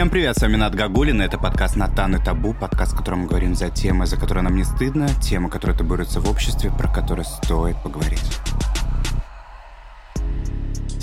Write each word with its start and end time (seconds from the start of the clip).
Всем 0.00 0.08
привет, 0.08 0.38
с 0.38 0.40
вами 0.40 0.56
Над 0.56 0.74
Гагулин, 0.74 1.20
это 1.20 1.36
подкаст 1.36 1.76
«Натан 1.76 2.16
и 2.16 2.24
Табу», 2.24 2.54
подкаст, 2.54 2.94
в 2.94 2.96
котором 2.96 3.18
мы 3.18 3.26
говорим 3.26 3.54
за 3.54 3.68
темы, 3.68 4.06
за 4.06 4.16
которые 4.16 4.42
нам 4.42 4.56
не 4.56 4.64
стыдно, 4.64 5.06
темы, 5.20 5.50
которые 5.50 5.76
табуируются 5.76 6.22
в 6.22 6.30
обществе, 6.30 6.70
про 6.70 6.88
которые 6.88 7.26
стоит 7.26 7.76
поговорить. 7.82 8.40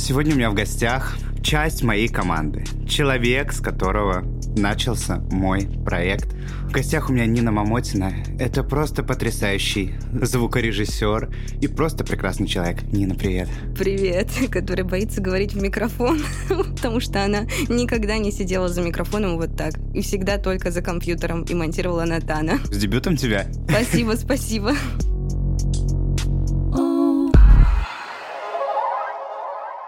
Сегодня 0.07 0.35
у 0.35 0.37
меня 0.37 0.49
в 0.49 0.53
гостях 0.53 1.17
часть 1.43 1.83
моей 1.83 2.07
команды. 2.07 2.63
Человек, 2.87 3.51
с 3.51 3.59
которого 3.59 4.23
начался 4.55 5.17
мой 5.29 5.67
проект. 5.83 6.33
В 6.61 6.71
гостях 6.71 7.09
у 7.09 7.13
меня 7.13 7.25
Нина 7.25 7.51
Мамотина. 7.51 8.13
Это 8.39 8.63
просто 8.63 9.03
потрясающий 9.03 9.95
звукорежиссер 10.13 11.29
и 11.59 11.67
просто 11.67 12.05
прекрасный 12.05 12.47
человек. 12.47 12.83
Нина, 12.83 13.15
привет. 13.15 13.49
Привет, 13.77 14.29
который 14.49 14.85
боится 14.85 15.19
говорить 15.19 15.51
в 15.51 15.61
микрофон, 15.61 16.21
потому 16.47 17.01
что 17.01 17.25
она 17.25 17.41
никогда 17.67 18.17
не 18.17 18.31
сидела 18.31 18.69
за 18.69 18.81
микрофоном 18.81 19.35
вот 19.35 19.57
так. 19.57 19.73
И 19.93 19.99
всегда 19.99 20.37
только 20.37 20.71
за 20.71 20.81
компьютером 20.81 21.41
и 21.41 21.53
монтировала 21.53 22.05
Натана. 22.05 22.59
С 22.71 22.77
дебютом 22.77 23.17
тебя. 23.17 23.47
Спасибо, 23.67 24.13
спасибо. 24.13 24.73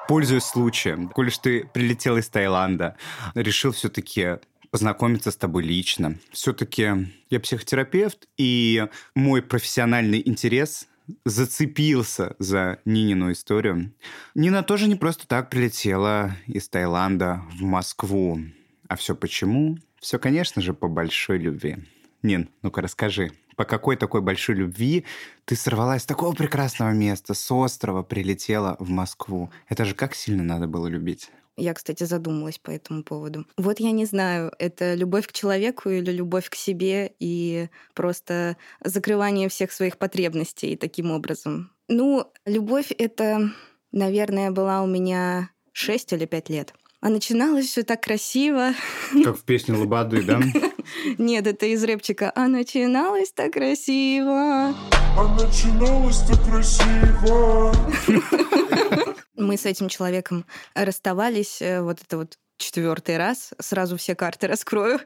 Пользуясь 0.09 0.45
случаем, 0.45 1.07
коль 1.09 1.31
ты 1.31 1.69
прилетел 1.71 2.17
из 2.17 2.27
Таиланда, 2.29 2.97
решил 3.35 3.73
все-таки 3.73 4.39
познакомиться 4.71 5.29
с 5.29 5.35
тобой 5.35 5.61
лично. 5.61 6.17
Все-таки 6.31 7.11
я 7.29 7.39
психотерапевт, 7.39 8.27
и 8.35 8.87
мой 9.13 9.43
профессиональный 9.43 10.19
интерес 10.27 10.87
зацепился 11.25 12.35
за 12.39 12.79
Нинину 12.85 13.31
историю. 13.31 13.93
Нина 14.33 14.63
тоже 14.63 14.87
не 14.87 14.95
просто 14.95 15.27
так 15.27 15.51
прилетела 15.51 16.35
из 16.47 16.67
Таиланда 16.69 17.43
в 17.51 17.61
Москву. 17.61 18.39
А 18.87 18.95
все 18.95 19.13
почему? 19.13 19.77
Все, 19.99 20.17
конечно 20.17 20.59
же, 20.59 20.73
по 20.73 20.87
большой 20.87 21.37
любви. 21.37 21.77
Нин, 22.23 22.49
ну-ка 22.63 22.81
расскажи, 22.81 23.31
по 23.59 23.65
какой 23.65 23.97
такой 23.97 24.21
большой 24.21 24.55
любви 24.55 25.03
ты 25.43 25.57
сорвалась 25.57 26.03
с 26.03 26.05
такого 26.05 26.33
прекрасного 26.33 26.91
места, 26.91 27.33
с 27.33 27.51
острова 27.51 28.03
прилетела 28.03 28.77
в 28.79 28.89
Москву? 28.89 29.51
Это 29.67 29.83
же 29.83 29.95
как 29.95 30.15
сильно 30.15 30.43
надо 30.43 30.65
было 30.65 30.87
любить? 30.87 31.29
Я, 31.57 31.73
кстати, 31.73 32.05
задумалась 32.05 32.57
по 32.57 32.71
этому 32.71 33.03
поводу. 33.03 33.45
Вот 33.57 33.81
я 33.81 33.91
не 33.91 34.05
знаю, 34.05 34.53
это 34.59 34.93
любовь 34.93 35.27
к 35.27 35.33
человеку 35.33 35.89
или 35.89 36.09
любовь 36.09 36.49
к 36.49 36.55
себе 36.55 37.11
и 37.19 37.67
просто 37.93 38.55
закрывание 38.81 39.49
всех 39.49 39.73
своих 39.73 39.97
потребностей 39.97 40.77
таким 40.77 41.11
образом. 41.11 41.69
Ну, 41.89 42.31
любовь 42.45 42.93
это, 42.97 43.51
наверное, 43.91 44.51
была 44.51 44.83
у 44.83 44.87
меня 44.87 45.49
6 45.73 46.13
или 46.13 46.25
5 46.25 46.49
лет. 46.49 46.73
А 47.01 47.07
начиналось 47.07 47.67
все 47.67 47.83
так 47.83 48.03
красиво. 48.03 48.73
Как 49.23 49.37
в 49.37 49.43
песне 49.43 49.73
Лободы, 49.77 50.21
да? 50.21 50.41
Нет, 51.17 51.47
это 51.47 51.65
из 51.65 51.81
рэпчика. 51.81 52.29
А 52.35 52.49
начиналось 52.49 53.31
так 53.31 53.53
красиво. 53.53 54.75
А 55.17 55.37
начиналось 55.39 56.19
так 56.27 56.43
красиво. 56.43 57.73
Мы 59.37 59.55
с 59.55 59.65
этим 59.65 59.87
человеком 59.87 60.45
расставались, 60.73 61.61
э, 61.61 61.81
вот 61.81 62.01
это 62.01 62.17
вот 62.17 62.37
четвертый 62.57 63.15
раз. 63.17 63.51
Сразу 63.59 63.95
все 63.95 64.13
карты 64.13 64.47
раскрою. 64.47 64.99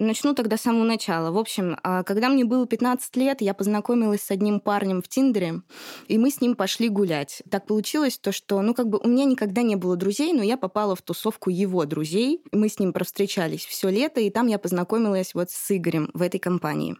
Начну 0.00 0.32
тогда 0.32 0.56
с 0.56 0.60
самого 0.60 0.84
начала. 0.84 1.32
В 1.32 1.38
общем, 1.38 1.76
а, 1.82 2.04
когда 2.04 2.28
мне 2.28 2.44
было 2.44 2.66
15 2.68 3.16
лет, 3.16 3.40
я 3.40 3.52
познакомилась 3.52 4.22
с 4.22 4.30
одним 4.30 4.60
парнем 4.60 5.02
в 5.02 5.08
Тиндере, 5.08 5.62
и 6.06 6.18
мы 6.18 6.30
с 6.30 6.40
ним 6.40 6.54
пошли 6.54 6.88
гулять. 6.88 7.42
Так 7.50 7.66
получилось 7.66 8.16
то, 8.16 8.30
что, 8.30 8.62
ну, 8.62 8.74
как 8.74 8.88
бы 8.88 9.00
у 9.02 9.08
меня 9.08 9.24
никогда 9.24 9.62
не 9.62 9.74
было 9.74 9.96
друзей, 9.96 10.32
но 10.32 10.42
я 10.44 10.56
попала 10.56 10.94
в 10.94 11.02
тусовку 11.02 11.50
его 11.50 11.84
друзей. 11.84 12.44
Мы 12.52 12.68
с 12.68 12.78
ним 12.78 12.92
провстречались 12.92 13.66
все 13.66 13.88
лето, 13.88 14.20
и 14.20 14.30
там 14.30 14.46
я 14.46 14.60
познакомилась 14.60 15.34
вот 15.34 15.50
с 15.50 15.76
Игорем 15.76 16.10
в 16.14 16.22
этой 16.22 16.38
компании. 16.38 16.96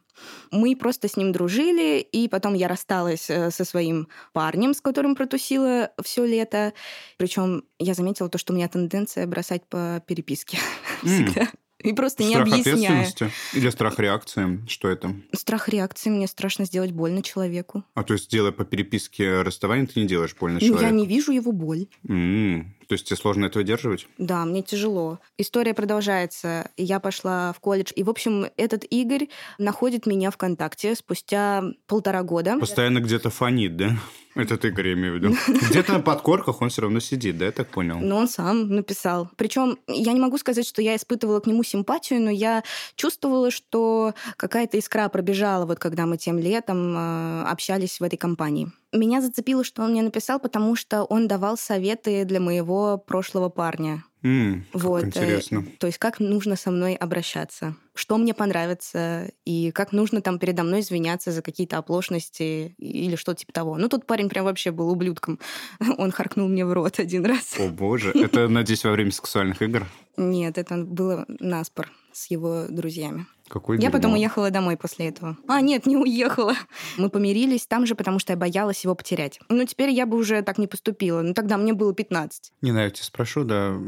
Мы 0.50 0.74
просто 0.74 1.06
с 1.06 1.16
ним 1.16 1.30
дружили, 1.30 2.00
и 2.00 2.26
потом 2.28 2.54
я 2.54 2.66
рассталась 2.66 3.30
э, 3.30 3.52
со 3.52 3.64
своим 3.64 4.08
парнем, 4.32 4.74
с 4.74 4.80
которым 4.80 5.14
протусила 5.14 5.92
все 6.02 6.24
лето. 6.24 6.72
Причем 7.16 7.62
я 7.78 7.94
заметила 7.94 8.28
то, 8.28 8.38
что 8.38 8.52
у 8.52 8.56
меня 8.56 8.68
тенденция 8.68 9.24
бросать 9.28 9.64
по 9.68 10.02
переписке 10.04 10.58
всегда. 11.04 11.48
И 11.82 11.92
просто 11.92 12.24
страх 12.24 12.46
не 12.46 12.52
объясняя. 12.52 13.08
Или 13.54 13.70
страх 13.70 13.98
реакции? 13.98 14.60
Что 14.66 14.88
это? 14.88 15.14
Страх 15.32 15.68
реакции. 15.68 16.10
Мне 16.10 16.26
страшно 16.26 16.64
сделать 16.64 16.90
больно 16.90 17.22
человеку. 17.22 17.84
А 17.94 18.02
то 18.02 18.14
есть, 18.14 18.30
делая 18.30 18.52
по 18.52 18.64
переписке 18.64 19.42
расставание, 19.42 19.86
ты 19.86 20.00
не 20.00 20.06
делаешь 20.06 20.34
больно 20.38 20.58
ну, 20.60 20.66
человеку? 20.66 20.84
я 20.84 20.90
не 20.90 21.06
вижу 21.06 21.30
его 21.30 21.52
боль. 21.52 21.86
М-м. 22.08 22.74
То 22.88 22.94
есть 22.94 23.06
тебе 23.06 23.16
сложно 23.16 23.44
это 23.44 23.58
выдерживать? 23.58 24.06
Да, 24.16 24.46
мне 24.46 24.62
тяжело. 24.62 25.18
История 25.36 25.74
продолжается. 25.74 26.70
Я 26.78 27.00
пошла 27.00 27.52
в 27.52 27.60
колледж. 27.60 27.92
И, 27.94 28.02
в 28.02 28.08
общем, 28.08 28.46
этот 28.56 28.84
Игорь 28.88 29.28
находит 29.58 30.06
меня 30.06 30.30
ВКонтакте 30.30 30.94
спустя 30.94 31.64
полтора 31.86 32.22
года. 32.22 32.58
Постоянно 32.58 33.00
где-то 33.00 33.28
фонит, 33.28 33.76
да? 33.76 33.98
Этот 34.34 34.64
Игорь, 34.64 34.88
я 34.88 34.94
имею 34.94 35.12
в 35.12 35.16
виду. 35.16 35.36
Где-то 35.68 35.94
на 35.94 36.00
подкорках 36.00 36.62
он 36.62 36.70
все 36.70 36.82
равно 36.82 37.00
сидит, 37.00 37.36
да, 37.36 37.46
я 37.46 37.52
так 37.52 37.68
понял? 37.68 37.98
Но 37.98 38.16
он 38.16 38.28
сам 38.28 38.68
написал. 38.74 39.28
Причем 39.36 39.78
я 39.86 40.12
не 40.12 40.20
могу 40.20 40.38
сказать, 40.38 40.66
что 40.66 40.80
я 40.80 40.96
испытывала 40.96 41.40
к 41.40 41.46
нему 41.46 41.64
симпатию, 41.64 42.22
но 42.22 42.30
я 42.30 42.62
чувствовала, 42.94 43.50
что 43.50 44.14
какая-то 44.36 44.78
искра 44.78 45.08
пробежала, 45.08 45.66
вот 45.66 45.78
когда 45.78 46.06
мы 46.06 46.16
тем 46.16 46.38
летом 46.38 46.96
э, 46.96 47.42
общались 47.48 48.00
в 48.00 48.02
этой 48.02 48.16
компании. 48.16 48.70
Меня 48.92 49.20
зацепило, 49.20 49.64
что 49.64 49.82
он 49.82 49.90
мне 49.90 50.02
написал, 50.02 50.38
потому 50.38 50.74
что 50.74 51.04
он 51.04 51.28
давал 51.28 51.58
советы 51.58 52.24
для 52.24 52.40
моего 52.40 52.96
прошлого 52.96 53.50
парня. 53.50 54.04
Mm, 54.22 54.62
вот, 54.72 55.02
как 55.02 55.08
интересно. 55.16 55.58
Э, 55.58 55.76
то 55.78 55.86
есть 55.86 55.98
как 55.98 56.18
нужно 56.18 56.56
со 56.56 56.70
мной 56.70 56.94
обращаться, 56.94 57.76
что 57.94 58.16
мне 58.16 58.34
понравится, 58.34 59.30
и 59.44 59.70
как 59.70 59.92
нужно 59.92 60.22
там 60.22 60.38
передо 60.38 60.64
мной 60.64 60.80
извиняться 60.80 61.30
за 61.30 61.42
какие-то 61.42 61.78
оплошности 61.78 62.74
или 62.78 63.14
что-то 63.14 63.40
типа 63.40 63.52
того. 63.52 63.76
Ну, 63.76 63.88
тут 63.88 64.06
парень 64.06 64.28
прям 64.28 64.46
вообще 64.46 64.72
был 64.72 64.90
ублюдком. 64.90 65.38
Он 65.98 66.10
харкнул 66.10 66.48
мне 66.48 66.64
в 66.64 66.72
рот 66.72 66.98
один 66.98 67.26
раз. 67.26 67.54
О 67.58 67.68
боже, 67.68 68.10
это, 68.12 68.48
надеюсь, 68.48 68.84
во 68.84 68.92
время 68.92 69.12
сексуальных 69.12 69.62
игр? 69.62 69.86
Нет, 70.16 70.58
это 70.58 70.78
было 70.78 71.26
наспор 71.28 71.90
с 72.12 72.30
его 72.30 72.66
друзьями. 72.68 73.26
Какой 73.48 73.76
я 73.76 73.82
дерьмо. 73.82 73.92
потом 73.92 74.12
уехала 74.14 74.50
домой 74.50 74.76
после 74.76 75.08
этого. 75.08 75.36
А, 75.48 75.60
нет, 75.60 75.86
не 75.86 75.96
уехала. 75.96 76.54
Мы 76.96 77.08
помирились 77.08 77.66
там 77.66 77.86
же, 77.86 77.94
потому 77.94 78.18
что 78.18 78.32
я 78.32 78.36
боялась 78.36 78.84
его 78.84 78.94
потерять. 78.94 79.40
Ну, 79.48 79.64
теперь 79.64 79.90
я 79.90 80.06
бы 80.06 80.16
уже 80.16 80.42
так 80.42 80.58
не 80.58 80.66
поступила. 80.66 81.22
Ну, 81.22 81.34
тогда 81.34 81.56
мне 81.56 81.72
было 81.72 81.94
15. 81.94 82.52
Не 82.62 82.70
знаю, 82.70 82.86
я 82.86 82.90
тебя 82.90 83.04
спрошу, 83.04 83.44
да, 83.44 83.78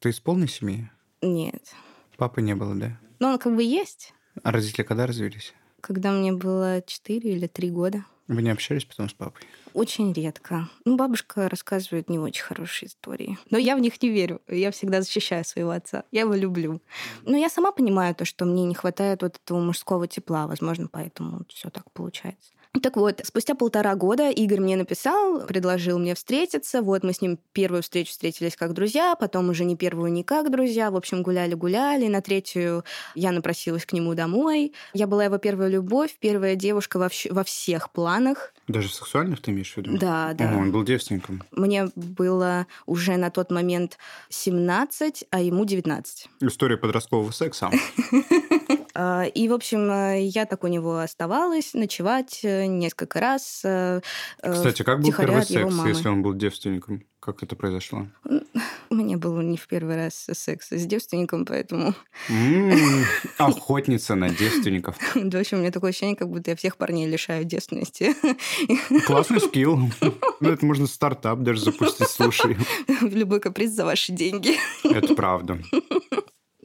ты 0.00 0.10
из 0.10 0.20
полной 0.20 0.48
семьи? 0.48 0.90
Нет. 1.22 1.62
Папы 2.16 2.42
не 2.42 2.54
было, 2.54 2.74
да? 2.74 2.98
Ну, 3.18 3.28
он 3.28 3.38
как 3.38 3.54
бы 3.54 3.62
есть. 3.62 4.12
А 4.42 4.52
родители 4.52 4.82
когда 4.82 5.06
развелись? 5.06 5.54
Когда 5.80 6.12
мне 6.12 6.32
было 6.32 6.82
4 6.86 7.30
или 7.30 7.46
3 7.46 7.70
года. 7.70 8.04
Вы 8.28 8.42
не 8.42 8.50
общались 8.50 8.84
потом 8.84 9.08
с 9.08 9.12
папой? 9.12 9.42
Очень 9.72 10.12
редко. 10.12 10.68
Ну, 10.84 10.96
бабушка 10.96 11.48
рассказывает 11.48 12.10
не 12.10 12.18
очень 12.18 12.42
хорошие 12.42 12.88
истории. 12.88 13.38
Но 13.50 13.58
я 13.58 13.76
в 13.76 13.80
них 13.80 14.02
не 14.02 14.08
верю. 14.08 14.40
Я 14.48 14.72
всегда 14.72 15.00
защищаю 15.00 15.44
своего 15.44 15.70
отца. 15.70 16.02
Я 16.10 16.22
его 16.22 16.34
люблю. 16.34 16.80
Но 17.22 17.36
я 17.36 17.48
сама 17.48 17.70
понимаю 17.70 18.14
то, 18.14 18.24
что 18.24 18.44
мне 18.44 18.64
не 18.64 18.74
хватает 18.74 19.22
вот 19.22 19.36
этого 19.36 19.60
мужского 19.60 20.08
тепла. 20.08 20.48
Возможно, 20.48 20.88
поэтому 20.90 21.42
все 21.48 21.70
так 21.70 21.88
получается. 21.92 22.52
Так 22.82 22.96
вот, 22.96 23.20
спустя 23.24 23.54
полтора 23.54 23.94
года 23.94 24.30
Игорь 24.30 24.60
мне 24.60 24.76
написал, 24.76 25.40
предложил 25.46 25.98
мне 25.98 26.14
встретиться. 26.14 26.82
Вот 26.82 27.02
мы 27.02 27.12
с 27.12 27.20
ним 27.20 27.38
первую 27.52 27.82
встречу 27.82 28.10
встретились 28.10 28.56
как 28.56 28.72
друзья, 28.74 29.14
потом 29.16 29.48
уже 29.48 29.64
не 29.64 29.76
первую 29.76 30.12
не 30.12 30.24
как 30.24 30.50
друзья. 30.50 30.90
В 30.90 30.96
общем, 30.96 31.22
гуляли-гуляли. 31.22 32.08
На 32.08 32.20
третью 32.20 32.84
я 33.14 33.32
напросилась 33.32 33.86
к 33.86 33.92
нему 33.92 34.14
домой. 34.14 34.72
Я 34.92 35.06
была 35.06 35.24
его 35.24 35.38
первая 35.38 35.68
любовь, 35.68 36.16
первая 36.20 36.56
девушка 36.56 36.98
во, 36.98 37.08
во 37.30 37.44
всех 37.44 37.90
планах. 37.90 38.52
Даже 38.68 38.88
в 38.88 38.94
сексуальных 38.94 39.40
ты 39.40 39.52
имеешь 39.52 39.72
в 39.72 39.76
виду? 39.76 39.96
Да, 39.96 40.32
да. 40.34 40.50
Ого, 40.50 40.60
он 40.60 40.72
был 40.72 40.82
девственником. 40.82 41.42
Мне 41.52 41.88
было 41.94 42.66
уже 42.84 43.16
на 43.16 43.30
тот 43.30 43.50
момент 43.50 43.98
17, 44.28 45.24
а 45.30 45.40
ему 45.40 45.64
19. 45.64 46.28
История 46.40 46.76
подросткового 46.76 47.30
секса. 47.30 47.70
А, 48.98 49.24
И, 49.24 49.46
в 49.48 49.52
общем, 49.52 49.90
э, 49.90 50.22
я 50.22 50.46
так 50.46 50.64
у 50.64 50.68
него 50.68 50.98
оставалась 51.00 51.74
ночевать 51.74 52.40
э, 52.42 52.64
несколько 52.64 53.20
раз. 53.20 53.60
э, 53.62 54.00
Кстати, 54.42 54.82
как 54.82 55.00
был 55.00 55.12
первый 55.12 55.42
секс, 55.44 55.74
мамы. 55.74 55.88
если 55.90 56.08
он 56.08 56.22
был 56.22 56.32
девственником? 56.32 57.02
Как 57.20 57.42
это 57.42 57.56
произошло? 57.56 58.06
У 58.88 58.94
меня 58.94 59.18
был 59.18 59.38
не 59.42 59.58
в 59.58 59.66
первый 59.66 59.96
раз 59.96 60.26
секс 60.32 60.68
с 60.70 60.86
девственником, 60.86 61.44
поэтому... 61.44 61.92
М, 62.30 63.04
Охотница 63.38 64.14
на 64.14 64.30
девственников. 64.30 64.96
Да, 65.14 65.38
в 65.38 65.40
общем, 65.42 65.58
у 65.58 65.60
меня 65.60 65.72
такое 65.72 65.90
ощущение, 65.90 66.16
как 66.16 66.30
будто 66.30 66.52
я 66.52 66.56
всех 66.56 66.76
парней 66.78 67.06
лишаю 67.06 67.44
девственности. 67.44 68.14
Классный 69.06 69.40
скилл. 69.40 69.78
Ну, 70.40 70.48
это 70.48 70.64
можно 70.64 70.86
стартап 70.86 71.40
даже 71.40 71.60
запустить, 71.60 72.08
слушай. 72.08 72.56
Любой 73.02 73.40
каприз 73.40 73.72
за 73.72 73.84
ваши 73.84 74.12
деньги. 74.12 74.56
Это 74.84 75.14
правда. 75.14 75.58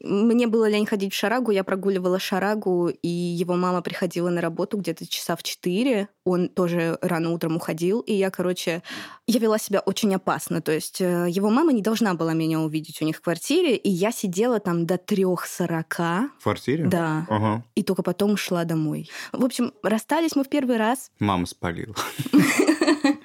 Мне 0.04 0.48
было 0.48 0.70
лень 0.70 0.86
ходить 0.86 1.14
в 1.14 1.16
шарагу, 1.16 1.52
я 1.52 1.64
прогуливала 1.64 2.20
шарагу, 2.20 2.90
и 2.90 3.08
его 3.08 3.56
мама 3.56 3.82
приходила 3.82 4.30
на 4.30 4.42
работу 4.42 4.78
где-то 4.78 5.08
часа 5.08 5.36
в 5.36 5.44
четыре. 5.44 6.10
Он 6.24 6.50
тоже 6.50 6.98
рано 7.02 7.32
утром 7.32 7.56
уходил, 7.56 8.02
и 8.02 8.14
я, 8.14 8.30
короче, 8.30 8.84
я 9.28 9.40
вела 9.40 9.58
себя 9.58 9.80
очень 9.80 10.14
опасно. 10.16 10.62
То 10.62 10.72
есть 10.72 11.02
э, 11.02 11.28
его 11.30 11.50
мама 11.50 11.74
не 11.74 11.82
должна 11.82 12.14
была 12.14 12.34
меня 12.34 12.60
увидеть 12.60 13.02
у 13.02 13.06
них 13.06 13.18
в 13.18 13.22
квартире, 13.22 13.76
и 13.76 13.90
я 13.90 14.12
сидела 14.12 14.60
там 14.60 14.86
до 14.86 14.98
трех 14.98 15.46
сорока. 15.46 16.30
В 16.40 16.44
квартире? 16.44 16.86
Да. 16.86 17.26
Ага. 17.30 17.64
И 17.76 17.84
только 17.84 18.04
потом 18.04 18.38
шла 18.38 18.64
домой. 18.64 19.10
В 19.32 19.44
общем, 19.44 19.74
расстались 19.84 20.36
мы 20.36 20.44
в 20.44 20.50
первый 20.50 20.78
раз. 20.78 21.12
Мама 21.20 21.46
спалила. 21.46 21.96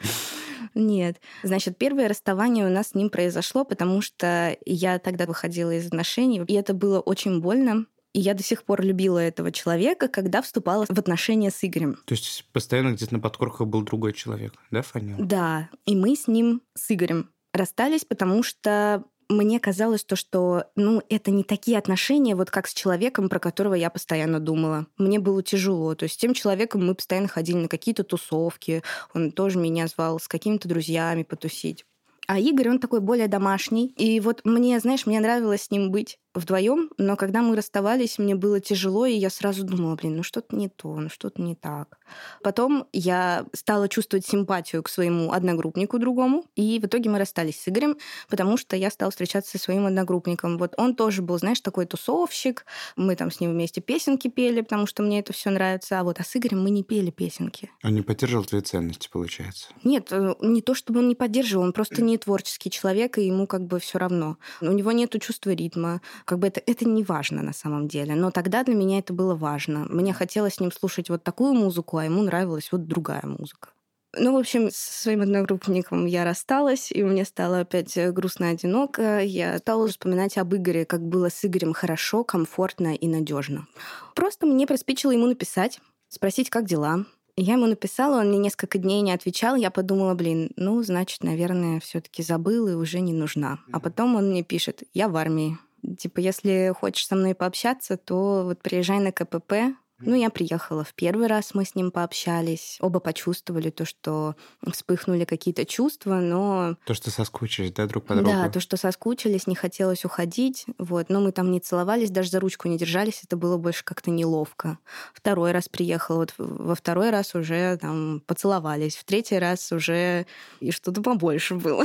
Нет. 0.76 1.20
Значит, 1.42 1.78
первое 1.78 2.06
расставание 2.06 2.66
у 2.66 2.68
нас 2.68 2.88
с 2.88 2.94
ним 2.94 3.08
произошло, 3.08 3.64
потому 3.64 4.02
что 4.02 4.56
я 4.66 4.98
тогда 4.98 5.24
выходила 5.24 5.74
из 5.74 5.86
отношений, 5.86 6.42
и 6.46 6.52
это 6.52 6.74
было 6.74 7.00
очень 7.00 7.40
больно. 7.40 7.86
И 8.12 8.20
я 8.20 8.34
до 8.34 8.42
сих 8.42 8.62
пор 8.62 8.82
любила 8.82 9.18
этого 9.18 9.52
человека, 9.52 10.08
когда 10.08 10.40
вступала 10.42 10.86
в 10.86 10.98
отношения 10.98 11.50
с 11.50 11.62
Игорем. 11.62 11.96
То 12.06 12.14
есть 12.14 12.46
постоянно 12.52 12.92
где-то 12.92 13.14
на 13.14 13.20
подкорках 13.20 13.66
был 13.66 13.82
другой 13.82 14.12
человек, 14.12 14.54
да, 14.70 14.82
Фаня? 14.82 15.16
Да, 15.18 15.70
и 15.86 15.96
мы 15.96 16.14
с 16.14 16.26
ним, 16.26 16.62
с 16.74 16.90
Игорем, 16.90 17.30
расстались, 17.52 18.04
потому 18.04 18.42
что 18.42 19.04
мне 19.28 19.60
казалось 19.60 20.04
то, 20.04 20.16
что 20.16 20.64
ну, 20.76 21.02
это 21.08 21.30
не 21.30 21.44
такие 21.44 21.78
отношения, 21.78 22.34
вот 22.34 22.50
как 22.50 22.66
с 22.66 22.74
человеком, 22.74 23.28
про 23.28 23.38
которого 23.38 23.74
я 23.74 23.90
постоянно 23.90 24.40
думала. 24.40 24.86
Мне 24.98 25.18
было 25.18 25.42
тяжело. 25.42 25.94
То 25.94 26.04
есть 26.04 26.14
с 26.14 26.18
тем 26.18 26.34
человеком 26.34 26.86
мы 26.86 26.94
постоянно 26.94 27.28
ходили 27.28 27.56
на 27.56 27.68
какие-то 27.68 28.04
тусовки, 28.04 28.82
он 29.14 29.32
тоже 29.32 29.58
меня 29.58 29.86
звал 29.86 30.20
с 30.20 30.28
какими-то 30.28 30.68
друзьями 30.68 31.22
потусить. 31.22 31.84
А 32.26 32.40
Игорь, 32.40 32.70
он 32.70 32.78
такой 32.80 33.00
более 33.00 33.28
домашний. 33.28 33.86
И 33.96 34.18
вот 34.20 34.40
мне, 34.44 34.78
знаешь, 34.80 35.06
мне 35.06 35.20
нравилось 35.20 35.62
с 35.62 35.70
ним 35.70 35.90
быть 35.90 36.18
вдвоем, 36.36 36.90
но 36.98 37.16
когда 37.16 37.42
мы 37.42 37.56
расставались, 37.56 38.18
мне 38.18 38.34
было 38.34 38.60
тяжело, 38.60 39.06
и 39.06 39.14
я 39.14 39.30
сразу 39.30 39.64
думала, 39.64 39.96
блин, 39.96 40.16
ну 40.16 40.22
что-то 40.22 40.54
не 40.54 40.68
то, 40.68 40.94
ну 40.94 41.08
что-то 41.08 41.40
не 41.42 41.54
так. 41.54 41.98
Потом 42.42 42.86
я 42.92 43.46
стала 43.52 43.88
чувствовать 43.88 44.26
симпатию 44.26 44.82
к 44.82 44.88
своему 44.88 45.32
одногруппнику 45.32 45.98
другому, 45.98 46.44
и 46.54 46.78
в 46.78 46.86
итоге 46.86 47.10
мы 47.10 47.18
расстались 47.18 47.60
с 47.60 47.68
Игорем, 47.68 47.96
потому 48.28 48.56
что 48.56 48.76
я 48.76 48.90
стала 48.90 49.10
встречаться 49.10 49.58
со 49.58 49.64
своим 49.64 49.86
одногруппником. 49.86 50.58
Вот 50.58 50.74
он 50.76 50.94
тоже 50.94 51.22
был, 51.22 51.38
знаешь, 51.38 51.60
такой 51.60 51.86
тусовщик, 51.86 52.66
мы 52.96 53.16
там 53.16 53.30
с 53.30 53.40
ним 53.40 53.52
вместе 53.52 53.80
песенки 53.80 54.28
пели, 54.28 54.60
потому 54.60 54.86
что 54.86 55.02
мне 55.02 55.20
это 55.20 55.32
все 55.32 55.50
нравится, 55.50 56.00
а 56.00 56.04
вот 56.04 56.20
а 56.20 56.24
с 56.24 56.36
Игорем 56.36 56.62
мы 56.62 56.70
не 56.70 56.82
пели 56.82 57.10
песенки. 57.10 57.70
Он 57.82 57.94
не 57.94 58.02
поддерживал 58.02 58.44
твои 58.44 58.60
ценности, 58.60 59.08
получается? 59.10 59.68
Нет, 59.84 60.08
э, 60.12 60.34
не 60.42 60.60
то 60.62 60.74
чтобы 60.74 61.00
он 61.00 61.08
не 61.08 61.14
поддерживал, 61.14 61.64
он 61.64 61.72
просто 61.72 62.02
не 62.02 62.18
творческий 62.18 62.70
человек, 62.70 63.18
и 63.18 63.26
ему 63.26 63.46
как 63.46 63.62
бы 63.66 63.80
все 63.80 63.98
равно. 63.98 64.36
У 64.60 64.66
него 64.66 64.92
нет 64.92 65.16
чувства 65.20 65.50
ритма, 65.50 66.02
как 66.26 66.40
бы 66.40 66.48
это, 66.48 66.60
это 66.66 66.86
не 66.86 67.02
важно 67.02 67.42
на 67.42 67.54
самом 67.54 67.88
деле. 67.88 68.14
Но 68.14 68.30
тогда 68.30 68.64
для 68.64 68.74
меня 68.74 68.98
это 68.98 69.14
было 69.14 69.34
важно. 69.34 69.86
Мне 69.88 70.12
хотелось 70.12 70.54
с 70.54 70.60
ним 70.60 70.72
слушать 70.72 71.08
вот 71.08 71.22
такую 71.22 71.54
музыку, 71.54 71.96
а 71.96 72.04
ему 72.04 72.22
нравилась 72.22 72.70
вот 72.72 72.86
другая 72.86 73.22
музыка. 73.24 73.70
Ну, 74.18 74.32
в 74.32 74.36
общем, 74.36 74.70
с 74.70 74.76
своим 74.76 75.22
одногруппником 75.22 76.06
я 76.06 76.24
рассталась, 76.24 76.90
и 76.90 77.02
мне 77.02 77.24
стало 77.24 77.60
опять 77.60 77.96
э, 77.96 78.10
грустно 78.12 78.48
одиноко. 78.48 79.20
Я 79.20 79.58
стала 79.58 79.86
вспоминать 79.88 80.38
об 80.38 80.54
Игоре, 80.54 80.86
как 80.86 81.02
было 81.02 81.28
с 81.28 81.44
Игорем 81.44 81.74
хорошо, 81.74 82.24
комфортно 82.24 82.94
и 82.94 83.08
надежно. 83.08 83.66
Просто 84.14 84.46
мне 84.46 84.66
приспичило 84.66 85.10
ему 85.10 85.26
написать, 85.26 85.80
спросить, 86.08 86.48
как 86.48 86.64
дела. 86.64 87.04
Я 87.36 87.54
ему 87.54 87.66
написала, 87.66 88.20
он 88.20 88.28
мне 88.28 88.38
несколько 88.38 88.78
дней 88.78 89.02
не 89.02 89.12
отвечал. 89.12 89.54
Я 89.56 89.70
подумала, 89.70 90.14
блин, 90.14 90.50
ну, 90.56 90.82
значит, 90.82 91.22
наверное, 91.22 91.80
все 91.80 92.00
таки 92.00 92.22
забыл 92.22 92.68
и 92.68 92.72
уже 92.72 93.00
не 93.00 93.12
нужна. 93.12 93.58
А 93.70 93.78
потом 93.80 94.16
он 94.16 94.30
мне 94.30 94.42
пишет, 94.42 94.84
я 94.94 95.08
в 95.08 95.16
армии. 95.16 95.58
Типа, 95.98 96.20
если 96.20 96.72
хочешь 96.78 97.06
со 97.06 97.14
мной 97.14 97.34
пообщаться, 97.34 97.96
то 97.96 98.42
вот 98.44 98.62
приезжай 98.62 98.98
на 98.98 99.12
КПП, 99.12 99.76
ну, 99.98 100.14
я 100.14 100.28
приехала 100.28 100.84
в 100.84 100.92
первый 100.92 101.26
раз, 101.26 101.54
мы 101.54 101.64
с 101.64 101.74
ним 101.74 101.90
пообщались. 101.90 102.76
Оба 102.80 103.00
почувствовали 103.00 103.70
то, 103.70 103.86
что 103.86 104.36
вспыхнули 104.70 105.24
какие-то 105.24 105.64
чувства, 105.64 106.16
но... 106.16 106.76
То, 106.84 106.92
что 106.92 107.10
соскучились, 107.10 107.72
да, 107.72 107.86
друг 107.86 108.04
по 108.04 108.14
другу? 108.14 108.30
Да, 108.30 108.50
то, 108.50 108.60
что 108.60 108.76
соскучились, 108.76 109.46
не 109.46 109.54
хотелось 109.54 110.04
уходить. 110.04 110.66
Вот. 110.76 111.08
Но 111.08 111.20
мы 111.20 111.32
там 111.32 111.50
не 111.50 111.60
целовались, 111.60 112.10
даже 112.10 112.28
за 112.28 112.40
ручку 112.40 112.68
не 112.68 112.76
держались, 112.76 113.22
это 113.24 113.38
было 113.38 113.56
больше 113.56 113.84
как-то 113.84 114.10
неловко. 114.10 114.78
Второй 115.14 115.52
раз 115.52 115.68
приехала, 115.70 116.18
вот 116.18 116.34
во 116.36 116.74
второй 116.74 117.08
раз 117.08 117.34
уже 117.34 117.78
там 117.78 118.22
поцеловались, 118.26 118.96
в 118.96 119.04
третий 119.04 119.38
раз 119.38 119.72
уже 119.72 120.26
и 120.60 120.72
что-то 120.72 121.00
побольше 121.00 121.54
было. 121.54 121.84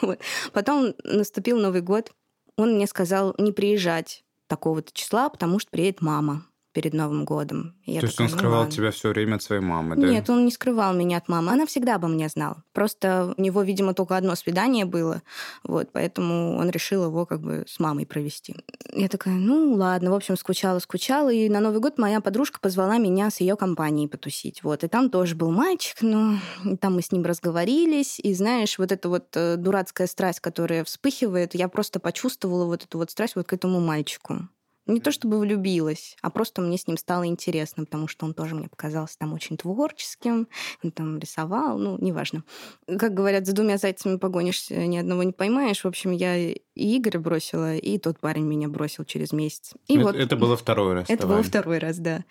Потом 0.52 0.94
наступил 1.04 1.58
Новый 1.58 1.80
год, 1.80 2.12
он 2.58 2.74
мне 2.74 2.86
сказал 2.86 3.34
не 3.38 3.52
приезжать 3.52 4.24
такого-то 4.48 4.92
числа, 4.92 5.28
потому 5.28 5.58
что 5.58 5.70
приедет 5.70 6.02
мама 6.02 6.44
перед 6.72 6.92
Новым 6.92 7.24
годом. 7.24 7.74
И 7.84 7.98
То 7.98 8.06
есть 8.06 8.16
такая, 8.16 8.28
он 8.28 8.32
«Ну 8.32 8.38
скрывал 8.38 8.64
ну, 8.64 8.70
тебя 8.70 8.90
все 8.90 9.08
время 9.08 9.36
от 9.36 9.42
своей 9.42 9.62
мамы, 9.62 9.96
да? 9.96 10.06
Нет, 10.06 10.28
он 10.30 10.44
не 10.44 10.50
скрывал 10.50 10.94
меня 10.94 11.16
от 11.18 11.28
мамы. 11.28 11.52
Она 11.52 11.66
всегда 11.66 11.96
обо 11.96 12.08
мне 12.08 12.28
знала. 12.28 12.62
Просто 12.72 13.34
у 13.36 13.42
него, 13.42 13.62
видимо, 13.62 13.94
только 13.94 14.16
одно 14.16 14.34
свидание 14.34 14.84
было, 14.84 15.22
вот, 15.64 15.88
поэтому 15.92 16.56
он 16.56 16.70
решил 16.70 17.04
его 17.04 17.26
как 17.26 17.40
бы 17.40 17.64
с 17.66 17.80
мамой 17.80 18.06
провести. 18.06 18.56
Я 18.92 19.08
такая, 19.08 19.34
ну 19.34 19.74
ладно, 19.74 20.10
в 20.10 20.14
общем, 20.14 20.36
скучала, 20.36 20.78
скучала, 20.78 21.32
и 21.32 21.48
на 21.48 21.60
Новый 21.60 21.80
год 21.80 21.98
моя 21.98 22.20
подружка 22.20 22.60
позвала 22.60 22.98
меня 22.98 23.30
с 23.30 23.40
ее 23.40 23.56
компанией 23.56 24.08
потусить, 24.08 24.62
вот, 24.62 24.84
и 24.84 24.88
там 24.88 25.10
тоже 25.10 25.34
был 25.34 25.50
мальчик, 25.50 26.02
но 26.02 26.38
там 26.80 26.94
мы 26.94 27.02
с 27.02 27.12
ним 27.12 27.24
разговорились, 27.24 28.20
и 28.20 28.34
знаешь, 28.34 28.78
вот 28.78 28.92
эта 28.92 29.08
вот 29.08 29.26
э, 29.34 29.56
дурацкая 29.56 30.06
страсть, 30.06 30.40
которая 30.40 30.84
вспыхивает, 30.84 31.54
я 31.54 31.68
просто 31.68 32.00
почувствовала 32.00 32.64
вот 32.64 32.84
эту 32.84 32.98
вот 32.98 33.10
страсть 33.10 33.36
вот 33.36 33.46
к 33.46 33.52
этому 33.52 33.80
мальчику. 33.80 34.48
Не 34.88 35.00
то 35.00 35.12
чтобы 35.12 35.38
влюбилась, 35.38 36.16
а 36.22 36.30
просто 36.30 36.62
мне 36.62 36.78
с 36.78 36.86
ним 36.86 36.96
стало 36.96 37.26
интересно, 37.26 37.84
потому 37.84 38.08
что 38.08 38.26
он 38.26 38.34
тоже 38.34 38.54
мне 38.56 38.68
показался 38.68 39.18
там 39.18 39.34
очень 39.34 39.56
творческим, 39.56 40.48
он 40.82 40.90
там 40.92 41.18
рисовал, 41.18 41.78
ну, 41.78 41.98
неважно. 41.98 42.42
Как 42.86 43.14
говорят, 43.14 43.46
за 43.46 43.52
двумя 43.52 43.76
зайцами 43.76 44.16
погонишься, 44.16 44.74
ни 44.86 44.96
одного 44.96 45.22
не 45.22 45.32
поймаешь. 45.32 45.84
В 45.84 45.86
общем, 45.86 46.12
я 46.12 46.54
и 46.78 46.96
Игоря 46.96 47.18
бросила, 47.18 47.74
и 47.74 47.98
тот 47.98 48.20
парень 48.20 48.44
меня 48.44 48.68
бросил 48.68 49.04
через 49.04 49.32
месяц. 49.32 49.72
И 49.88 49.96
это, 49.96 50.04
вот, 50.04 50.16
это 50.16 50.36
было 50.36 50.56
второй 50.56 50.94
раз. 50.94 51.10
Это 51.10 51.26
было 51.26 51.42
второй 51.42 51.78
раз, 51.78 51.98
да. 51.98 52.24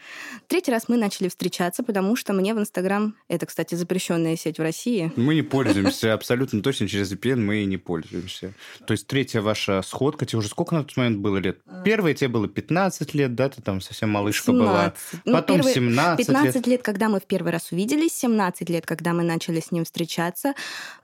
Третий 0.47 0.71
раз 0.71 0.87
мы 0.87 0.95
начали 0.95 1.27
встречаться, 1.27 1.83
потому 1.83 2.15
что 2.15 2.33
мне 2.33 2.53
в 2.53 2.59
Инстаграм, 2.59 3.15
это, 3.27 3.45
кстати, 3.45 3.75
запрещенная 3.75 4.37
сеть 4.37 4.57
в 4.57 4.61
России. 4.61 5.11
Мы 5.17 5.35
не 5.35 5.41
пользуемся, 5.43 6.13
абсолютно 6.13 6.61
точно 6.61 6.87
через 6.87 7.11
VPN 7.11 7.37
мы 7.37 7.65
не 7.65 7.77
пользуемся. 7.77 8.53
То 8.85 8.93
есть 8.93 9.05
третья 9.07 9.41
ваша 9.41 9.81
сходка, 9.81 10.25
тебе 10.25 10.39
уже 10.39 10.47
сколько 10.47 10.75
на 10.75 10.83
тот 10.83 10.95
момент 10.95 11.19
было 11.19 11.37
лет? 11.37 11.59
Первая 11.83 12.13
тебе 12.13 12.29
было 12.29 12.47
15 12.47 13.13
лет, 13.13 13.35
да, 13.35 13.49
ты 13.49 13.61
там 13.61 13.81
совсем 13.81 14.09
малышка 14.09 14.51
17. 14.51 14.65
была. 14.65 14.93
Ну, 15.25 15.33
Потом 15.33 15.57
первый, 15.57 15.73
17 15.73 16.25
15 16.25 16.55
лет. 16.55 16.67
лет, 16.67 16.81
когда 16.83 17.09
мы 17.09 17.19
в 17.19 17.25
первый 17.25 17.51
раз 17.51 17.71
увиделись, 17.71 18.13
17 18.13 18.69
лет, 18.69 18.85
когда 18.85 19.11
мы 19.11 19.23
начали 19.23 19.59
с 19.59 19.71
ним 19.71 19.83
встречаться, 19.83 20.53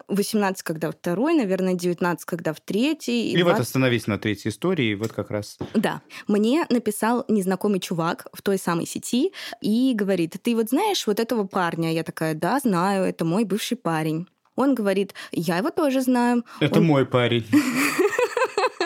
18, 0.07 0.63
когда 0.63 0.91
второй, 0.91 1.33
наверное, 1.33 1.73
19, 1.73 2.25
когда 2.25 2.53
в 2.53 2.59
третий. 2.59 3.32
И, 3.33 3.39
и 3.39 3.43
20... 3.43 3.57
вот 3.57 3.61
остановись 3.61 4.07
на 4.07 4.17
третьей 4.17 4.51
истории, 4.51 4.91
и 4.91 4.95
вот 4.95 5.11
как 5.11 5.31
раз... 5.31 5.57
Да. 5.73 6.01
Мне 6.27 6.65
написал 6.69 7.25
незнакомый 7.27 7.79
чувак 7.79 8.27
в 8.33 8.41
той 8.41 8.57
самой 8.57 8.85
сети 8.85 9.31
и 9.61 9.93
говорит, 9.95 10.35
ты 10.41 10.55
вот 10.55 10.69
знаешь 10.69 11.05
вот 11.07 11.19
этого 11.19 11.45
парня? 11.45 11.91
Я 11.93 12.03
такая, 12.03 12.33
да, 12.33 12.59
знаю, 12.59 13.03
это 13.03 13.25
мой 13.25 13.43
бывший 13.43 13.77
парень. 13.77 14.27
Он 14.55 14.75
говорит, 14.75 15.13
я 15.31 15.57
его 15.57 15.71
тоже 15.71 16.01
знаю. 16.01 16.43
Это 16.59 16.79
он... 16.79 16.85
мой 16.85 17.05
парень. 17.05 17.45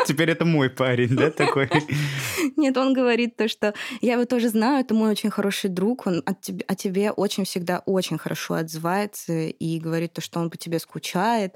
Теперь 0.08 0.32
это 0.32 0.46
мой 0.46 0.70
парень, 0.70 1.16
да, 1.16 1.32
такой? 1.32 1.70
Нет, 2.56 2.78
он 2.78 2.94
говорит 2.94 3.36
то, 3.36 3.50
что 3.50 3.74
я 4.02 4.14
его 4.14 4.24
тоже 4.26 4.48
знаю, 4.50 4.80
это 4.80 4.94
мой 4.94 5.12
очень 5.12 5.30
хороший 5.30 5.70
друг, 5.70 6.08
он 6.08 6.24
от 6.26 6.40
тебе, 6.40 6.64
о 6.68 6.76
тебе 6.76 7.12
очень 7.12 7.44
всегда 7.44 7.80
очень 7.86 8.18
хорошо 8.18 8.54
отзывается 8.54 9.34
и 9.34 9.80
говорит 9.80 10.14
то, 10.14 10.22
что 10.22 10.40
он 10.40 10.50
по 10.50 10.56
тебе 10.56 10.80
скучает, 10.80 11.56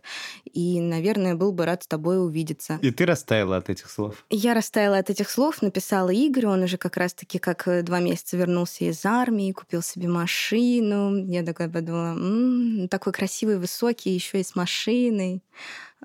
и, 0.51 0.81
наверное, 0.81 1.35
был 1.35 1.53
бы 1.53 1.65
рад 1.65 1.83
с 1.83 1.87
тобой 1.87 2.23
увидеться. 2.23 2.77
И 2.81 2.91
ты 2.91 3.05
растаяла 3.05 3.57
от 3.57 3.69
этих 3.69 3.89
слов? 3.89 4.25
Я 4.29 4.53
растаяла 4.53 4.97
от 4.97 5.09
этих 5.09 5.29
слов, 5.29 5.61
написала 5.61 6.13
Игорю, 6.13 6.49
он 6.49 6.63
уже 6.63 6.77
как 6.77 6.97
раз-таки 6.97 7.39
как 7.39 7.67
э, 7.69 7.83
два 7.83 7.99
месяца 7.99 8.35
вернулся 8.35 8.83
из 8.83 9.05
армии, 9.05 9.53
купил 9.53 9.81
себе 9.81 10.09
машину. 10.09 11.25
Я 11.25 11.43
такая 11.43 11.69
подумала, 11.69 12.15
м-м, 12.15 12.89
такой 12.89 13.13
красивый, 13.13 13.57
высокий, 13.57 14.09
еще 14.11 14.41
и 14.41 14.43
с 14.43 14.55
машиной. 14.55 15.41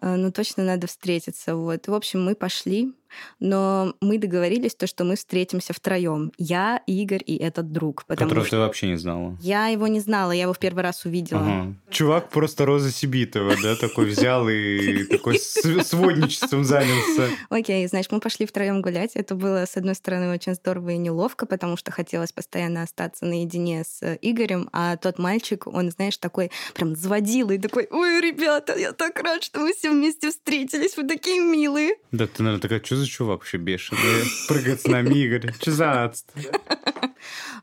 Ну, 0.02 0.30
точно 0.32 0.64
надо 0.64 0.86
встретиться. 0.86 1.56
Вот. 1.56 1.88
В 1.88 1.94
общем, 1.94 2.24
мы 2.24 2.34
пошли 2.34 2.92
но 3.40 3.94
мы 4.00 4.18
договорились, 4.18 4.74
то, 4.74 4.86
что 4.86 5.04
мы 5.04 5.16
встретимся 5.16 5.72
втроем. 5.72 6.32
Я, 6.38 6.82
Игорь 6.86 7.22
и 7.24 7.36
этот 7.36 7.72
друг. 7.72 8.04
Которого 8.06 8.44
что... 8.44 8.56
ты 8.56 8.58
вообще 8.58 8.88
не 8.88 8.96
знала? 8.96 9.36
Я 9.40 9.68
его 9.68 9.86
не 9.86 10.00
знала, 10.00 10.32
я 10.32 10.42
его 10.42 10.52
в 10.52 10.58
первый 10.58 10.82
раз 10.82 11.04
увидела. 11.04 11.40
Ага. 11.40 11.74
Чувак 11.90 12.30
просто 12.30 12.66
Роза 12.66 12.90
Сибитова, 12.90 13.54
да, 13.62 13.76
такой 13.76 14.06
взял 14.06 14.48
и 14.48 15.04
такой 15.04 15.38
сводничеством 15.38 16.64
занялся. 16.64 17.28
Окей, 17.48 17.86
значит, 17.86 18.12
мы 18.12 18.20
пошли 18.20 18.46
втроем 18.46 18.82
гулять. 18.82 19.12
Это 19.14 19.34
было, 19.34 19.64
с 19.66 19.76
одной 19.76 19.94
стороны, 19.94 20.32
очень 20.32 20.54
здорово 20.54 20.90
и 20.90 20.96
неловко, 20.96 21.46
потому 21.46 21.76
что 21.76 21.90
хотелось 21.90 22.32
постоянно 22.32 22.82
остаться 22.82 23.24
наедине 23.24 23.84
с 23.84 24.18
Игорем, 24.22 24.68
а 24.72 24.96
тот 24.96 25.18
мальчик, 25.18 25.66
он, 25.66 25.90
знаешь, 25.90 26.16
такой 26.16 26.50
прям 26.74 26.96
заводил 26.96 27.50
и 27.50 27.58
такой, 27.58 27.86
ой, 27.90 28.20
ребята, 28.20 28.76
я 28.76 28.92
так 28.92 29.20
рад, 29.20 29.42
что 29.42 29.60
мы 29.60 29.72
все 29.72 29.90
вместе 29.90 30.30
встретились, 30.30 30.96
вы 30.96 31.04
такие 31.04 31.40
милые. 31.40 31.94
Да, 32.12 32.26
ты, 32.26 32.42
наверное, 32.42 32.62
такая, 32.62 32.82
что 32.82 32.95
что 32.96 33.04
за 33.04 33.10
чувак 33.10 33.38
вообще 33.40 33.58
бешеный? 33.58 34.00
Прыгает 34.48 34.80
с 34.80 34.86
нами, 34.86 35.14
Игорь. 35.14 35.52
Что 35.60 35.72
за 35.72 36.04
адство? 36.04 36.40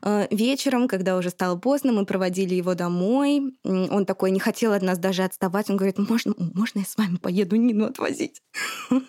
Э, 0.02 0.26
вечером, 0.30 0.86
когда 0.86 1.16
уже 1.16 1.30
стало 1.30 1.56
поздно, 1.56 1.92
мы 1.92 2.04
проводили 2.04 2.54
его 2.54 2.74
домой. 2.74 3.56
Он 3.64 4.04
такой 4.04 4.30
не 4.30 4.38
хотел 4.38 4.72
от 4.72 4.82
нас 4.82 4.98
даже 4.98 5.22
отставать. 5.22 5.70
Он 5.70 5.76
говорит, 5.76 5.98
можно, 5.98 6.34
можно 6.36 6.80
я 6.80 6.84
с 6.84 6.96
вами 6.96 7.16
поеду 7.16 7.56
Нину 7.56 7.86
отвозить? 7.86 8.42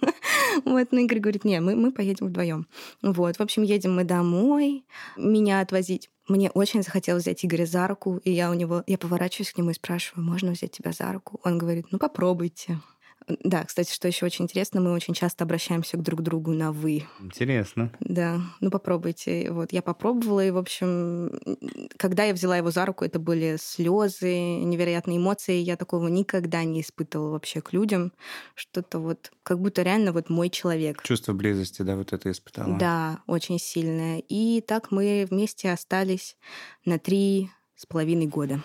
Вот, 0.63 0.88
но 0.91 1.00
Игорь 1.00 1.20
говорит, 1.20 1.44
не, 1.44 1.60
мы, 1.60 1.75
мы 1.75 1.91
поедем 1.91 2.27
вдвоем. 2.27 2.67
Вот, 3.01 3.36
в 3.36 3.41
общем, 3.41 3.63
едем 3.63 3.94
мы 3.94 4.05
домой, 4.05 4.86
меня 5.17 5.60
отвозить. 5.60 6.10
Мне 6.29 6.50
очень 6.50 6.82
захотелось 6.82 7.24
взять 7.24 7.44
Игоря 7.44 7.65
за 7.65 7.86
руку, 7.88 8.22
и 8.24 8.32
я 8.32 8.50
у 8.50 8.53
него, 8.53 8.82
я 8.88 8.98
поворачиваюсь 8.98 9.51
к 9.51 9.58
нему 9.58 9.72
и 9.72 9.74
спрашиваю, 9.74 10.25
можно 10.25 10.51
взять 10.51 10.72
тебя 10.72 10.94
за 10.94 11.12
руку? 11.12 11.41
Он 11.44 11.58
говорит, 11.58 11.88
ну 11.91 12.00
попробуйте. 12.00 12.79
Да, 13.27 13.63
кстати, 13.63 13.91
что 13.91 14.08
еще 14.08 14.25
очень 14.25 14.46
интересно, 14.46 14.82
мы 14.82 14.91
очень 14.91 15.13
часто 15.13 15.44
обращаемся 15.44 15.98
к 15.98 16.03
друг 16.03 16.22
другу 16.22 16.51
на 16.51 16.72
«вы». 16.72 17.03
Интересно. 17.20 17.91
Да, 18.00 18.39
ну 18.62 18.70
попробуйте. 18.70 19.51
Вот 19.51 19.74
я 19.74 19.82
попробовала, 19.82 20.46
и, 20.46 20.51
в 20.51 20.58
общем, 20.58 21.32
когда 21.98 22.24
я 22.24 22.34
взяла 22.34 22.58
его 22.58 22.70
за 22.70 22.86
руку, 22.86 23.03
это 23.03 23.17
были 23.17 23.58
слезы, 23.60 24.36
невероятные 24.36 25.17
эмоции. 25.17 25.58
Я 25.58 25.75
такого 25.75 26.08
никогда 26.08 26.63
не 26.63 26.82
испытывала 26.82 27.32
вообще 27.32 27.62
к 27.62 27.74
людям. 27.74 28.13
Что-то 28.53 29.00
вот, 29.00 29.32
как 29.44 29.60
будто 29.60 29.82
реально 29.82 30.12
вот 30.12 30.29
мой 30.29 30.50
человек. 30.50 31.01
Чувство 31.03 31.34
близости, 31.34 31.82
да, 31.82 31.96
вот 31.96 32.13
это 32.13 32.29
испытала? 32.29 32.77
Да, 32.77 33.22
очень 33.27 33.60
сильное. 33.60 34.20
И 34.29 34.62
так 34.62 34.91
мы 34.91 35.25
вместе 35.29 35.72
остались 35.72 36.38
на 36.86 37.00
три 37.00 37.50
с 37.75 37.86
половиной 37.86 38.27
года. 38.27 38.62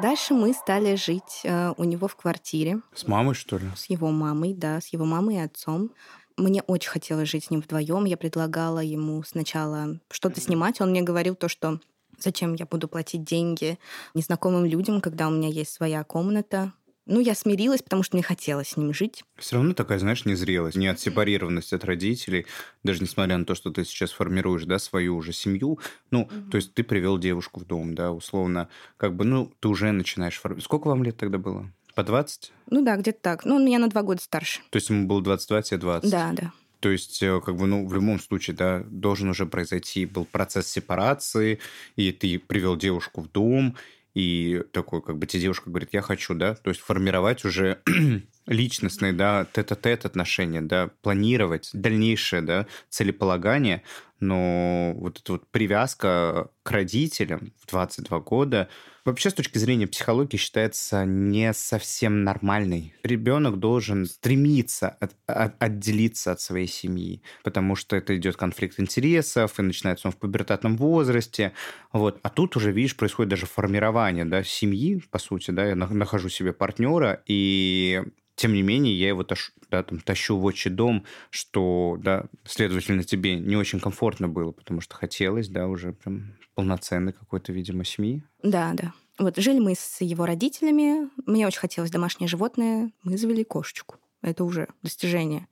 Дальше 0.00 0.32
мы 0.32 0.52
стали 0.52 0.94
жить 0.94 1.40
э, 1.42 1.74
у 1.76 1.84
него 1.84 2.06
в 2.06 2.14
квартире. 2.14 2.80
С 2.94 3.08
мамой, 3.08 3.34
что 3.34 3.58
ли? 3.58 3.66
С 3.74 3.86
его 3.90 4.10
мамой, 4.10 4.54
да, 4.54 4.80
с 4.80 4.88
его 4.88 5.04
мамой 5.04 5.36
и 5.36 5.40
отцом. 5.40 5.90
Мне 6.36 6.62
очень 6.62 6.90
хотелось 6.90 7.28
жить 7.28 7.46
с 7.46 7.50
ним 7.50 7.62
вдвоем. 7.62 8.04
Я 8.04 8.16
предлагала 8.16 8.78
ему 8.78 9.22
сначала 9.24 9.98
что-то 10.10 10.40
снимать. 10.40 10.80
Он 10.80 10.90
мне 10.90 11.02
говорил 11.02 11.34
то, 11.34 11.48
что 11.48 11.80
зачем 12.16 12.54
я 12.54 12.66
буду 12.66 12.86
платить 12.86 13.24
деньги 13.24 13.78
незнакомым 14.14 14.64
людям, 14.64 15.00
когда 15.00 15.26
у 15.26 15.32
меня 15.32 15.48
есть 15.48 15.72
своя 15.72 16.04
комната. 16.04 16.72
Ну, 17.08 17.20
я 17.20 17.34
смирилась, 17.34 17.82
потому 17.82 18.02
что 18.02 18.16
мне 18.16 18.22
хотелось 18.22 18.68
с 18.68 18.76
ним 18.76 18.92
жить. 18.92 19.24
Все 19.38 19.56
равно 19.56 19.72
такая, 19.72 19.98
знаешь, 19.98 20.26
незрелость, 20.26 20.76
не 20.76 20.88
отсепарированность 20.88 21.72
от 21.72 21.84
родителей, 21.84 22.44
даже 22.84 23.02
несмотря 23.02 23.38
на 23.38 23.46
то, 23.46 23.54
что 23.54 23.70
ты 23.70 23.84
сейчас 23.84 24.12
формируешь, 24.12 24.64
да, 24.64 24.78
свою 24.78 25.16
уже 25.16 25.32
семью. 25.32 25.80
Ну, 26.10 26.24
mm-hmm. 26.30 26.50
то 26.50 26.56
есть 26.56 26.74
ты 26.74 26.84
привел 26.84 27.18
девушку 27.18 27.60
в 27.60 27.64
дом, 27.64 27.94
да, 27.94 28.12
условно, 28.12 28.68
как 28.98 29.16
бы, 29.16 29.24
ну, 29.24 29.50
ты 29.58 29.68
уже 29.68 29.90
начинаешь 29.90 30.38
формировать. 30.38 30.64
Сколько 30.64 30.88
вам 30.88 31.02
лет 31.02 31.16
тогда 31.16 31.38
было? 31.38 31.72
По 31.94 32.04
20? 32.04 32.52
Ну 32.70 32.84
да, 32.84 32.96
где-то 32.96 33.18
так. 33.22 33.44
Ну, 33.46 33.56
он 33.56 33.64
меня 33.64 33.78
на 33.78 33.88
два 33.88 34.02
года 34.02 34.22
старше. 34.22 34.60
То 34.68 34.76
есть 34.76 34.90
ему 34.90 35.06
было 35.06 35.22
22, 35.22 35.62
тебе 35.62 35.78
20? 35.78 36.10
Да, 36.10 36.32
да. 36.32 36.52
То 36.80 36.90
есть, 36.90 37.22
э, 37.22 37.40
как 37.44 37.56
бы, 37.56 37.66
ну, 37.66 37.86
в 37.86 37.94
любом 37.94 38.20
случае, 38.20 38.54
да, 38.54 38.84
должен 38.88 39.30
уже 39.30 39.46
произойти 39.46 40.06
был 40.06 40.24
процесс 40.24 40.68
сепарации, 40.68 41.58
и 41.96 42.12
ты 42.12 42.38
привел 42.38 42.76
девушку 42.76 43.22
в 43.22 43.32
дом, 43.32 43.76
и 44.18 44.64
такой, 44.72 45.00
как 45.00 45.16
бы, 45.16 45.26
тебе 45.26 45.42
девушка 45.42 45.70
говорит, 45.70 45.90
я 45.92 46.02
хочу, 46.02 46.34
да, 46.34 46.56
то 46.56 46.70
есть 46.70 46.80
формировать 46.80 47.44
уже 47.44 47.78
личностные, 48.46 49.12
да, 49.12 49.46
тет-а-тет 49.52 50.06
отношения, 50.06 50.60
да, 50.60 50.90
планировать 51.02 51.70
дальнейшее, 51.72 52.42
да, 52.42 52.66
целеполагание, 52.88 53.84
но 54.20 54.94
вот 54.96 55.20
эта 55.20 55.32
вот 55.32 55.48
привязка 55.50 56.50
к 56.62 56.70
родителям 56.70 57.52
в 57.60 57.66
22 57.66 58.20
года 58.20 58.68
вообще 59.04 59.30
с 59.30 59.34
точки 59.34 59.58
зрения 59.58 59.86
психологии 59.86 60.36
считается 60.36 61.04
не 61.04 61.52
совсем 61.54 62.24
нормальной. 62.24 62.94
Ребенок 63.02 63.58
должен 63.58 64.06
стремиться 64.06 64.88
от, 64.88 65.14
от, 65.26 65.54
отделиться 65.62 66.32
от 66.32 66.40
своей 66.40 66.66
семьи, 66.66 67.22
потому 67.42 67.74
что 67.74 67.96
это 67.96 68.16
идет 68.16 68.36
конфликт 68.36 68.78
интересов, 68.78 69.58
и 69.58 69.62
начинается 69.62 70.08
он 70.08 70.12
в 70.12 70.18
пубертатном 70.18 70.76
возрасте. 70.76 71.52
Вот. 71.92 72.18
А 72.22 72.28
тут 72.28 72.56
уже, 72.56 72.70
видишь, 72.70 72.96
происходит 72.96 73.30
даже 73.30 73.46
формирование 73.46 74.24
да, 74.24 74.42
семьи, 74.44 75.02
по 75.10 75.18
сути, 75.18 75.50
да, 75.50 75.64
я 75.64 75.74
нахожу 75.74 76.28
себе 76.28 76.52
партнера, 76.52 77.22
и 77.26 78.02
тем 78.38 78.52
не 78.52 78.62
менее, 78.62 78.96
я 78.96 79.08
его 79.08 79.24
тащу, 79.24 79.52
да, 79.68 79.82
там, 79.82 79.98
тащу 79.98 80.38
в 80.38 80.44
отчий 80.44 80.70
дом, 80.70 81.04
что, 81.28 81.98
да, 82.00 82.26
следовательно, 82.44 83.02
тебе 83.02 83.34
не 83.34 83.56
очень 83.56 83.80
комфортно 83.80 84.28
было, 84.28 84.52
потому 84.52 84.80
что 84.80 84.94
хотелось, 84.94 85.48
да, 85.48 85.66
уже 85.66 85.92
прям 85.92 86.36
полноценной 86.54 87.12
какой-то, 87.12 87.52
видимо, 87.52 87.84
семьи. 87.84 88.22
Да, 88.44 88.72
да. 88.74 88.92
Вот 89.18 89.36
жили 89.38 89.58
мы 89.58 89.74
с 89.74 90.00
его 90.00 90.24
родителями, 90.24 91.10
мне 91.26 91.48
очень 91.48 91.58
хотелось 91.58 91.90
домашнее 91.90 92.28
животное, 92.28 92.92
мы 93.02 93.18
завели 93.18 93.42
кошечку. 93.42 93.96
Это 94.20 94.44
уже 94.44 94.68
достижение. 94.82 95.46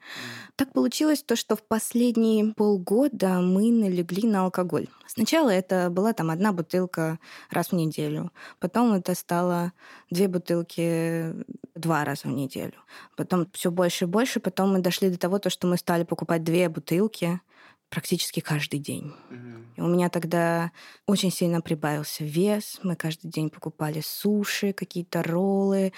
Так 0.56 0.73
получилось 0.73 1.23
то, 1.23 1.37
что 1.37 1.54
в 1.54 1.62
последние 1.62 2.52
полгода 2.52 3.40
мы 3.40 3.70
налегли 3.70 4.28
на 4.28 4.44
алкоголь. 4.44 4.88
Сначала 5.06 5.50
это 5.50 5.88
была 5.88 6.12
там 6.12 6.30
одна 6.30 6.52
бутылка 6.52 7.20
раз 7.50 7.68
в 7.68 7.73
неделю. 7.75 8.32
Потом 8.58 8.92
это 8.92 9.14
стало 9.14 9.73
две 10.11 10.26
бутылки 10.26 11.32
два 11.76 12.04
раза 12.04 12.23
в 12.28 12.32
неделю. 12.32 12.75
Потом 13.16 13.46
все 13.52 13.70
больше 13.70 14.06
и 14.06 14.08
больше. 14.08 14.40
Потом 14.40 14.73
мы 14.73 14.80
дошли 14.80 15.11
до 15.11 15.18
того, 15.18 15.38
то, 15.38 15.49
что 15.49 15.68
мы 15.68 15.76
стали 15.76 16.02
покупать 16.02 16.42
две 16.42 16.68
бутылки 16.68 17.40
практически 17.88 18.40
каждый 18.40 18.81
день. 18.81 19.12
Mm-hmm. 19.31 19.64
У 19.78 19.87
меня 19.87 20.09
тогда 20.09 20.73
очень 21.07 21.31
сильно 21.31 21.61
прибавился 21.61 22.25
вес. 22.25 22.81
Мы 22.83 22.97
каждый 22.97 23.28
день 23.28 23.50
покупали 23.50 24.00
суши, 24.05 24.73
какие-то 24.73 25.23
роллы, 25.23 25.93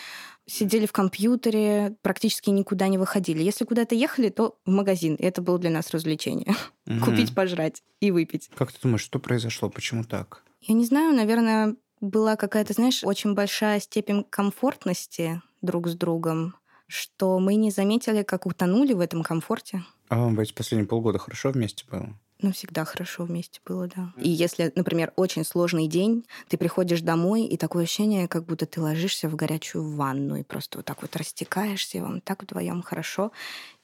сидели 0.47 0.87
в 0.87 0.93
компьютере, 0.93 1.97
практически 2.03 2.51
никуда 2.51 2.89
не 2.89 2.99
выходили. 2.99 3.43
Если 3.43 3.65
куда-то 3.65 3.95
ехали, 3.95 4.29
то 4.29 4.59
в 4.65 4.71
магазин. 4.71 5.15
И 5.15 5.25
это 5.25 5.43
было 5.43 5.59
для 5.59 5.71
нас 5.71 5.91
развлечение. 5.91 6.55
Mm-hmm. 6.87 7.01
Купить, 7.01 7.35
пожрать 7.35 7.83
и 8.01 8.11
выпить. 8.11 8.51
Как 8.55 8.73
ты 8.73 8.79
думаешь, 8.83 9.03
что 9.03 9.19
произошло? 9.19 9.71
Почему 9.71 10.05
так? 10.05 10.45
Я 10.61 10.75
не 10.75 10.85
знаю, 10.85 11.15
наверное, 11.15 11.77
была 12.01 12.37
какая-то, 12.37 12.73
знаешь, 12.73 13.03
очень 13.05 13.35
большая 13.35 13.81
степень 13.81 14.25
комфортности 14.25 15.43
друг 15.63 15.89
с 15.89 15.95
другом, 15.95 16.55
что 16.87 17.39
мы 17.39 17.57
не 17.57 17.71
заметили, 17.71 18.23
как 18.23 18.47
утонули 18.47 18.93
в 18.93 19.01
этом 19.01 19.23
комфорте. 19.23 19.85
А 20.09 20.19
вам 20.19 20.39
эти 20.41 20.53
последние 20.53 20.87
полгода 20.87 21.19
хорошо 21.19 21.51
вместе 21.51 21.85
было? 21.91 22.15
Ну, 22.41 22.53
всегда 22.53 22.85
хорошо 22.85 23.25
вместе 23.25 23.61
было, 23.67 23.89
да. 23.89 24.13
И 24.17 24.29
если, 24.31 24.71
например, 24.77 25.13
очень 25.17 25.45
сложный 25.45 25.89
день, 25.89 26.25
ты 26.47 26.57
приходишь 26.57 27.01
домой, 27.01 27.43
и 27.45 27.57
такое 27.57 27.83
ощущение, 27.83 28.29
как 28.29 28.45
будто 28.47 28.65
ты 28.65 28.81
ложишься 28.81 29.29
в 29.29 29.35
горячую 29.35 29.97
ванну 29.97 30.37
и 30.37 30.45
просто 30.45 30.79
вот 30.79 30.85
так 30.87 31.03
вот 31.03 31.17
растекаешься, 31.17 31.99
и 31.99 32.01
вам 32.01 32.21
так 32.21 32.45
вдвоем 32.45 32.81
хорошо. 32.83 33.33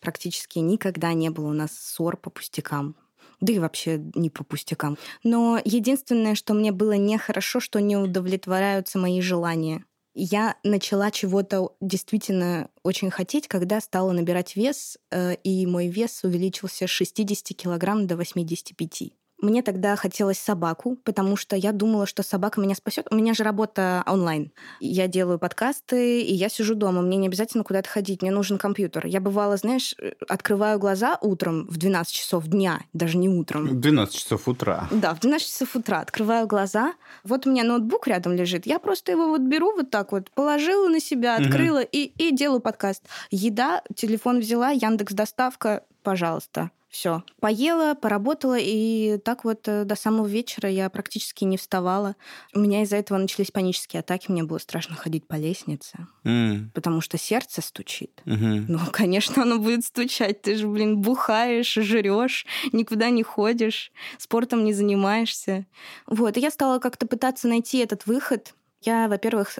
Практически 0.00 0.60
никогда 0.60 1.12
не 1.14 1.30
было 1.30 1.48
у 1.48 1.52
нас 1.52 1.72
ссор 1.72 2.16
по 2.16 2.30
пустякам 2.30 2.96
да 3.40 3.52
и 3.52 3.58
вообще 3.58 3.98
не 4.14 4.30
по 4.30 4.44
пустякам. 4.44 4.96
Но 5.22 5.60
единственное, 5.64 6.34
что 6.34 6.54
мне 6.54 6.72
было 6.72 6.92
нехорошо, 6.92 7.60
что 7.60 7.80
не 7.80 7.96
удовлетворяются 7.96 8.98
мои 8.98 9.20
желания 9.20 9.84
я 10.14 10.56
начала 10.62 11.10
чего-то 11.10 11.74
действительно 11.80 12.70
очень 12.82 13.10
хотеть, 13.10 13.48
когда 13.48 13.80
стала 13.80 14.12
набирать 14.12 14.56
вес, 14.56 14.96
э, 15.10 15.34
и 15.42 15.66
мой 15.66 15.88
вес 15.88 16.22
увеличился 16.22 16.86
с 16.86 16.90
60 16.90 17.56
килограмм 17.56 18.06
до 18.06 18.16
85. 18.16 19.12
Мне 19.44 19.62
тогда 19.62 19.94
хотелось 19.94 20.38
собаку, 20.38 20.96
потому 21.04 21.36
что 21.36 21.54
я 21.54 21.72
думала, 21.72 22.06
что 22.06 22.22
собака 22.22 22.62
меня 22.62 22.74
спасет. 22.74 23.06
У 23.10 23.14
меня 23.14 23.34
же 23.34 23.44
работа 23.44 24.02
онлайн. 24.06 24.50
Я 24.80 25.06
делаю 25.06 25.38
подкасты, 25.38 26.22
и 26.22 26.32
я 26.32 26.48
сижу 26.48 26.74
дома. 26.74 27.02
Мне 27.02 27.18
не 27.18 27.26
обязательно 27.26 27.62
куда-то 27.62 27.90
ходить, 27.90 28.22
мне 28.22 28.30
нужен 28.30 28.56
компьютер. 28.56 29.04
Я 29.04 29.20
бывала, 29.20 29.58
знаешь, 29.58 29.94
открываю 30.30 30.78
глаза 30.78 31.18
утром 31.20 31.66
в 31.68 31.76
12 31.76 32.10
часов 32.14 32.46
дня, 32.46 32.80
даже 32.94 33.18
не 33.18 33.28
утром. 33.28 33.80
12 33.80 34.14
часов 34.14 34.48
утра. 34.48 34.88
Да, 34.90 35.14
в 35.14 35.20
12 35.20 35.46
часов 35.46 35.76
утра 35.76 36.00
открываю 36.00 36.46
глаза. 36.46 36.94
Вот 37.22 37.46
у 37.46 37.50
меня 37.50 37.64
ноутбук 37.64 38.08
рядом 38.08 38.32
лежит. 38.32 38.64
Я 38.64 38.78
просто 38.78 39.12
его 39.12 39.28
вот 39.28 39.42
беру 39.42 39.76
вот 39.76 39.90
так 39.90 40.12
вот, 40.12 40.30
положила 40.30 40.88
на 40.88 41.00
себя, 41.00 41.36
открыла 41.36 41.80
угу. 41.80 41.88
и, 41.92 42.12
и 42.16 42.34
делаю 42.34 42.60
подкаст. 42.60 43.02
Еда, 43.30 43.82
телефон 43.94 44.40
взяла, 44.40 44.70
Яндекс 44.70 45.12
доставка, 45.12 45.82
пожалуйста. 46.02 46.70
Все. 46.94 47.24
Поела, 47.40 47.96
поработала, 47.96 48.56
и 48.56 49.18
так 49.24 49.42
вот 49.42 49.66
э, 49.66 49.82
до 49.82 49.96
самого 49.96 50.28
вечера 50.28 50.70
я 50.70 50.88
практически 50.88 51.42
не 51.42 51.56
вставала. 51.56 52.14
У 52.54 52.60
меня 52.60 52.82
из-за 52.82 52.94
этого 52.94 53.18
начались 53.18 53.50
панические 53.50 53.98
атаки, 53.98 54.30
мне 54.30 54.44
было 54.44 54.58
страшно 54.58 54.94
ходить 54.94 55.26
по 55.26 55.34
лестнице, 55.34 56.06
mm. 56.22 56.70
потому 56.72 57.00
что 57.00 57.18
сердце 57.18 57.62
стучит. 57.62 58.22
Mm-hmm. 58.26 58.66
Ну, 58.68 58.78
конечно, 58.92 59.42
оно 59.42 59.58
будет 59.58 59.84
стучать. 59.84 60.42
Ты 60.42 60.54
же, 60.54 60.68
блин, 60.68 61.00
бухаешь, 61.00 61.74
жрешь, 61.74 62.46
никуда 62.70 63.10
не 63.10 63.24
ходишь, 63.24 63.90
спортом 64.16 64.64
не 64.64 64.72
занимаешься. 64.72 65.66
Вот, 66.06 66.36
и 66.36 66.40
я 66.40 66.52
стала 66.52 66.78
как-то 66.78 67.08
пытаться 67.08 67.48
найти 67.48 67.78
этот 67.78 68.06
выход. 68.06 68.54
Я, 68.82 69.08
во-первых, 69.08 69.58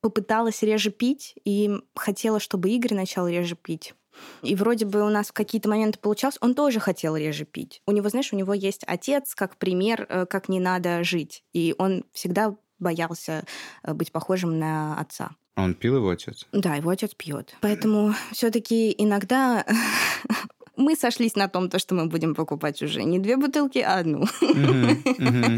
попыталась 0.00 0.62
реже 0.62 0.92
пить 0.92 1.34
и 1.44 1.68
хотела, 1.96 2.38
чтобы 2.38 2.70
Игорь 2.70 2.94
начал 2.94 3.26
реже 3.26 3.56
пить. 3.56 3.92
И 4.42 4.54
вроде 4.54 4.86
бы 4.86 5.02
у 5.02 5.08
нас 5.08 5.28
в 5.28 5.32
какие-то 5.32 5.68
моменты 5.68 5.98
получалось, 5.98 6.38
он 6.40 6.54
тоже 6.54 6.80
хотел 6.80 7.16
реже 7.16 7.44
пить. 7.44 7.82
У 7.86 7.92
него, 7.92 8.08
знаешь, 8.08 8.32
у 8.32 8.36
него 8.36 8.54
есть 8.54 8.84
отец 8.86 9.34
как 9.34 9.56
пример, 9.56 10.06
э, 10.08 10.26
как 10.26 10.48
не 10.48 10.60
надо 10.60 11.04
жить. 11.04 11.44
И 11.52 11.74
он 11.78 12.04
всегда 12.12 12.56
боялся 12.78 13.44
э, 13.82 13.94
быть 13.94 14.12
похожим 14.12 14.58
на 14.58 14.98
отца. 14.98 15.30
А 15.54 15.62
он 15.62 15.74
пил 15.74 15.96
его 15.96 16.10
отец? 16.10 16.46
Да, 16.52 16.74
его 16.74 16.90
отец 16.90 17.14
пьет. 17.14 17.56
Поэтому 17.62 18.14
все-таки 18.32 18.94
иногда 18.96 19.64
мы 20.76 20.96
сошлись 20.96 21.36
на 21.36 21.48
том, 21.48 21.70
то, 21.70 21.78
что 21.78 21.94
мы 21.94 22.06
будем 22.06 22.34
покупать 22.34 22.82
уже 22.82 23.02
не 23.02 23.18
две 23.18 23.36
бутылки, 23.36 23.78
а 23.78 23.98
одну. 23.98 24.26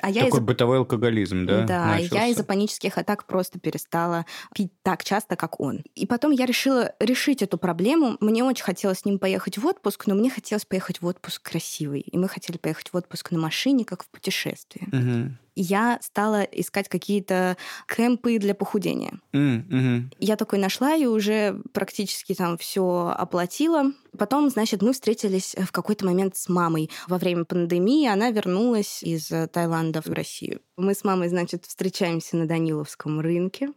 А 0.00 0.12
Такой 0.24 0.40
бытовой 0.40 0.78
алкоголизм, 0.78 1.46
да? 1.46 1.64
Да, 1.64 1.96
я 1.96 2.26
из-за 2.28 2.44
панических 2.44 2.98
атак 2.98 3.26
просто 3.26 3.58
перестала 3.58 4.26
пить 4.54 4.72
так 4.82 5.04
часто, 5.04 5.36
как 5.36 5.60
он. 5.60 5.82
И 5.94 6.06
потом 6.06 6.32
я 6.32 6.46
решила 6.46 6.92
решить 7.00 7.42
эту 7.42 7.58
проблему. 7.58 8.16
Мне 8.20 8.44
очень 8.44 8.64
хотелось 8.64 9.00
с 9.00 9.04
ним 9.04 9.18
поехать 9.18 9.58
в 9.58 9.66
отпуск, 9.66 10.06
но 10.06 10.14
мне 10.14 10.30
хотелось 10.30 10.64
поехать 10.64 11.00
в 11.00 11.06
отпуск 11.06 11.42
красивый. 11.42 12.00
И 12.00 12.16
мы 12.16 12.28
хотели 12.28 12.56
поехать 12.56 12.92
в 12.92 12.96
отпуск 12.96 13.30
на 13.30 13.38
машине, 13.38 13.84
как 13.84 14.04
в 14.04 14.08
путешествии 14.08 14.88
я 15.60 15.98
стала 16.02 16.42
искать 16.42 16.88
какие-то 16.88 17.56
кемпы 17.86 18.38
для 18.38 18.54
похудения. 18.54 19.20
Mm-hmm. 19.32 20.14
Я 20.18 20.36
такой 20.36 20.58
нашла 20.58 20.94
и 20.94 21.06
уже 21.06 21.60
практически 21.72 22.34
там 22.34 22.58
все 22.58 23.12
оплатила. 23.16 23.92
Потом, 24.16 24.50
значит, 24.50 24.82
мы 24.82 24.92
встретились 24.92 25.54
в 25.58 25.72
какой-то 25.72 26.04
момент 26.06 26.36
с 26.36 26.48
мамой. 26.48 26.90
Во 27.06 27.18
время 27.18 27.44
пандемии 27.44 28.06
она 28.06 28.30
вернулась 28.30 29.02
из 29.02 29.26
Таиланда 29.26 30.02
в 30.02 30.08
Россию. 30.08 30.60
Мы 30.76 30.94
с 30.94 31.04
мамой, 31.04 31.28
значит, 31.28 31.66
встречаемся 31.66 32.36
на 32.36 32.46
Даниловском 32.46 33.20
рынке. 33.20 33.72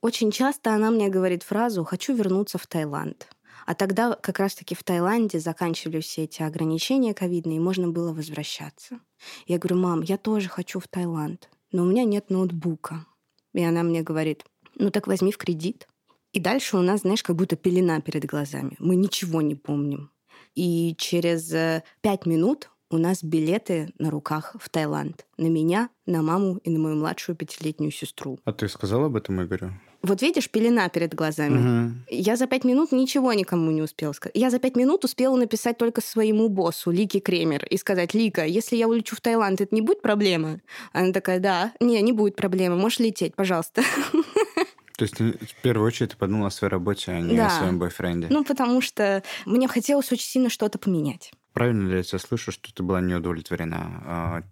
Очень 0.00 0.30
часто 0.30 0.74
она 0.74 0.90
мне 0.90 1.08
говорит 1.08 1.42
фразу 1.42 1.84
«хочу 1.84 2.14
вернуться 2.14 2.58
в 2.58 2.66
Таиланд». 2.66 3.28
А 3.66 3.74
тогда 3.74 4.14
как 4.14 4.38
раз-таки 4.38 4.74
в 4.74 4.82
Таиланде 4.82 5.38
заканчивались 5.38 6.04
все 6.04 6.24
эти 6.24 6.42
ограничения 6.42 7.14
ковидные, 7.14 7.56
и 7.56 7.60
можно 7.60 7.88
было 7.88 8.12
возвращаться. 8.12 9.00
Я 9.46 9.58
говорю, 9.58 9.76
мам, 9.76 10.02
я 10.02 10.16
тоже 10.16 10.48
хочу 10.48 10.80
в 10.80 10.88
Таиланд, 10.88 11.48
но 11.70 11.82
у 11.82 11.86
меня 11.86 12.04
нет 12.04 12.30
ноутбука. 12.30 13.06
И 13.52 13.62
она 13.62 13.82
мне 13.82 14.02
говорит, 14.02 14.44
ну 14.76 14.90
так 14.90 15.06
возьми 15.06 15.32
в 15.32 15.38
кредит. 15.38 15.88
И 16.32 16.40
дальше 16.40 16.76
у 16.76 16.82
нас, 16.82 17.02
знаешь, 17.02 17.22
как 17.22 17.36
будто 17.36 17.56
пелена 17.56 18.00
перед 18.00 18.24
глазами. 18.24 18.76
Мы 18.78 18.96
ничего 18.96 19.42
не 19.42 19.54
помним. 19.54 20.10
И 20.54 20.94
через 20.98 21.52
э, 21.52 21.82
пять 22.00 22.26
минут 22.26 22.70
у 22.90 22.98
нас 22.98 23.22
билеты 23.22 23.92
на 23.98 24.10
руках 24.10 24.56
в 24.58 24.68
Таиланд. 24.68 25.26
На 25.36 25.46
меня, 25.46 25.90
на 26.06 26.22
маму 26.22 26.56
и 26.58 26.70
на 26.70 26.78
мою 26.78 26.96
младшую 26.96 27.36
пятилетнюю 27.36 27.90
сестру. 27.90 28.38
А 28.44 28.52
ты 28.52 28.68
сказала 28.68 29.06
об 29.06 29.16
этом 29.16 29.42
Игорю? 29.42 29.72
Вот 30.02 30.20
видишь, 30.20 30.50
пелена 30.50 30.88
перед 30.88 31.14
глазами. 31.14 31.58
Угу. 31.58 31.94
Я 32.10 32.36
за 32.36 32.46
пять 32.46 32.64
минут 32.64 32.90
ничего 32.90 33.32
никому 33.32 33.70
не 33.70 33.82
успела 33.82 34.12
сказать. 34.12 34.36
Я 34.36 34.50
за 34.50 34.58
пять 34.58 34.74
минут 34.74 35.04
успела 35.04 35.36
написать 35.36 35.78
только 35.78 36.00
своему 36.00 36.48
боссу, 36.48 36.90
Лике 36.90 37.20
Кремер, 37.20 37.64
и 37.66 37.76
сказать, 37.76 38.12
Лика, 38.12 38.44
если 38.44 38.76
я 38.76 38.88
улечу 38.88 39.14
в 39.14 39.20
Таиланд, 39.20 39.60
это 39.60 39.74
не 39.74 39.80
будет 39.80 40.02
проблемы? 40.02 40.60
Она 40.92 41.12
такая, 41.12 41.38
да, 41.38 41.72
не, 41.80 42.02
не 42.02 42.12
будет 42.12 42.34
проблемы, 42.34 42.76
можешь 42.76 42.98
лететь, 42.98 43.36
пожалуйста. 43.36 43.82
То 44.96 45.04
есть 45.04 45.16
ты 45.16 45.32
в 45.32 45.54
первую 45.62 45.86
очередь 45.86 46.10
ты 46.10 46.16
подумала 46.16 46.48
о 46.48 46.50
своей 46.50 46.70
работе, 46.70 47.12
а 47.12 47.20
не 47.20 47.36
да. 47.36 47.46
о 47.46 47.50
своем 47.50 47.78
бойфренде? 47.78 48.26
Ну, 48.30 48.44
потому 48.44 48.80
что 48.80 49.22
мне 49.46 49.68
хотелось 49.68 50.10
очень 50.12 50.26
сильно 50.26 50.50
что-то 50.50 50.78
поменять. 50.78 51.32
Правильно 51.52 51.88
ли 51.88 51.96
я 51.96 52.02
тебя 52.02 52.18
слышу, 52.18 52.50
что 52.50 52.72
ты 52.72 52.82
была 52.82 53.00
не 53.00 53.14
удовлетворена 53.14 54.02
а, 54.04 54.42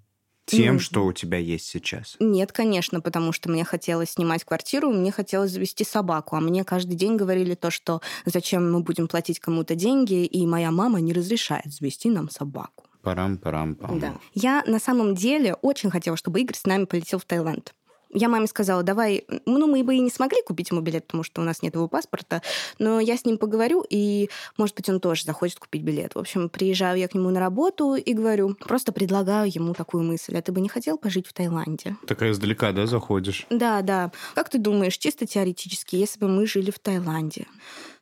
тем, 0.50 0.76
mm. 0.76 0.80
что 0.80 1.04
у 1.04 1.12
тебя 1.12 1.38
есть 1.38 1.66
сейчас? 1.66 2.16
Нет, 2.20 2.52
конечно, 2.52 3.00
потому 3.00 3.32
что 3.32 3.50
мне 3.50 3.64
хотелось 3.64 4.10
снимать 4.10 4.44
квартиру, 4.44 4.90
мне 4.90 5.12
хотелось 5.12 5.52
завести 5.52 5.84
собаку, 5.84 6.36
а 6.36 6.40
мне 6.40 6.64
каждый 6.64 6.94
день 6.94 7.16
говорили 7.16 7.54
то, 7.54 7.70
что 7.70 8.00
зачем 8.24 8.70
мы 8.72 8.80
будем 8.80 9.08
платить 9.08 9.40
кому-то 9.40 9.74
деньги, 9.74 10.24
и 10.24 10.46
моя 10.46 10.70
мама 10.70 11.00
не 11.00 11.12
разрешает 11.12 11.72
завести 11.72 12.10
нам 12.10 12.30
собаку. 12.30 12.84
Парам-парам-пам. 13.02 13.98
Да. 13.98 14.14
Я 14.34 14.62
на 14.66 14.78
самом 14.78 15.14
деле 15.14 15.54
очень 15.54 15.90
хотела, 15.90 16.16
чтобы 16.16 16.40
Игорь 16.40 16.56
с 16.56 16.64
нами 16.64 16.84
полетел 16.84 17.18
в 17.18 17.24
Таиланд. 17.24 17.74
Я 18.12 18.28
маме 18.28 18.46
сказала, 18.46 18.82
давай, 18.82 19.24
ну, 19.46 19.66
мы 19.66 19.84
бы 19.84 19.94
и 19.94 20.00
не 20.00 20.10
смогли 20.10 20.42
купить 20.42 20.70
ему 20.70 20.80
билет, 20.80 21.06
потому 21.06 21.22
что 21.22 21.40
у 21.40 21.44
нас 21.44 21.62
нет 21.62 21.74
его 21.74 21.88
паспорта, 21.88 22.42
но 22.78 22.98
я 22.98 23.16
с 23.16 23.24
ним 23.24 23.38
поговорю, 23.38 23.84
и, 23.88 24.30
может 24.56 24.74
быть, 24.74 24.88
он 24.88 25.00
тоже 25.00 25.24
захочет 25.24 25.58
купить 25.60 25.82
билет. 25.82 26.14
В 26.14 26.18
общем, 26.18 26.48
приезжаю 26.48 26.98
я 26.98 27.08
к 27.08 27.14
нему 27.14 27.30
на 27.30 27.38
работу 27.38 27.94
и 27.94 28.12
говорю, 28.12 28.54
просто 28.54 28.92
предлагаю 28.92 29.50
ему 29.52 29.74
такую 29.74 30.02
мысль, 30.02 30.36
а 30.36 30.42
ты 30.42 30.50
бы 30.50 30.60
не 30.60 30.68
хотел 30.68 30.98
пожить 30.98 31.26
в 31.26 31.32
Таиланде? 31.32 31.96
Такая 32.06 32.32
издалека, 32.32 32.72
да, 32.72 32.86
заходишь? 32.86 33.46
Да, 33.50 33.82
да. 33.82 34.10
Как 34.34 34.48
ты 34.48 34.58
думаешь, 34.58 34.96
чисто 34.96 35.26
теоретически, 35.26 35.96
если 35.96 36.18
бы 36.18 36.28
мы 36.28 36.46
жили 36.46 36.70
в 36.70 36.78
Таиланде? 36.78 37.46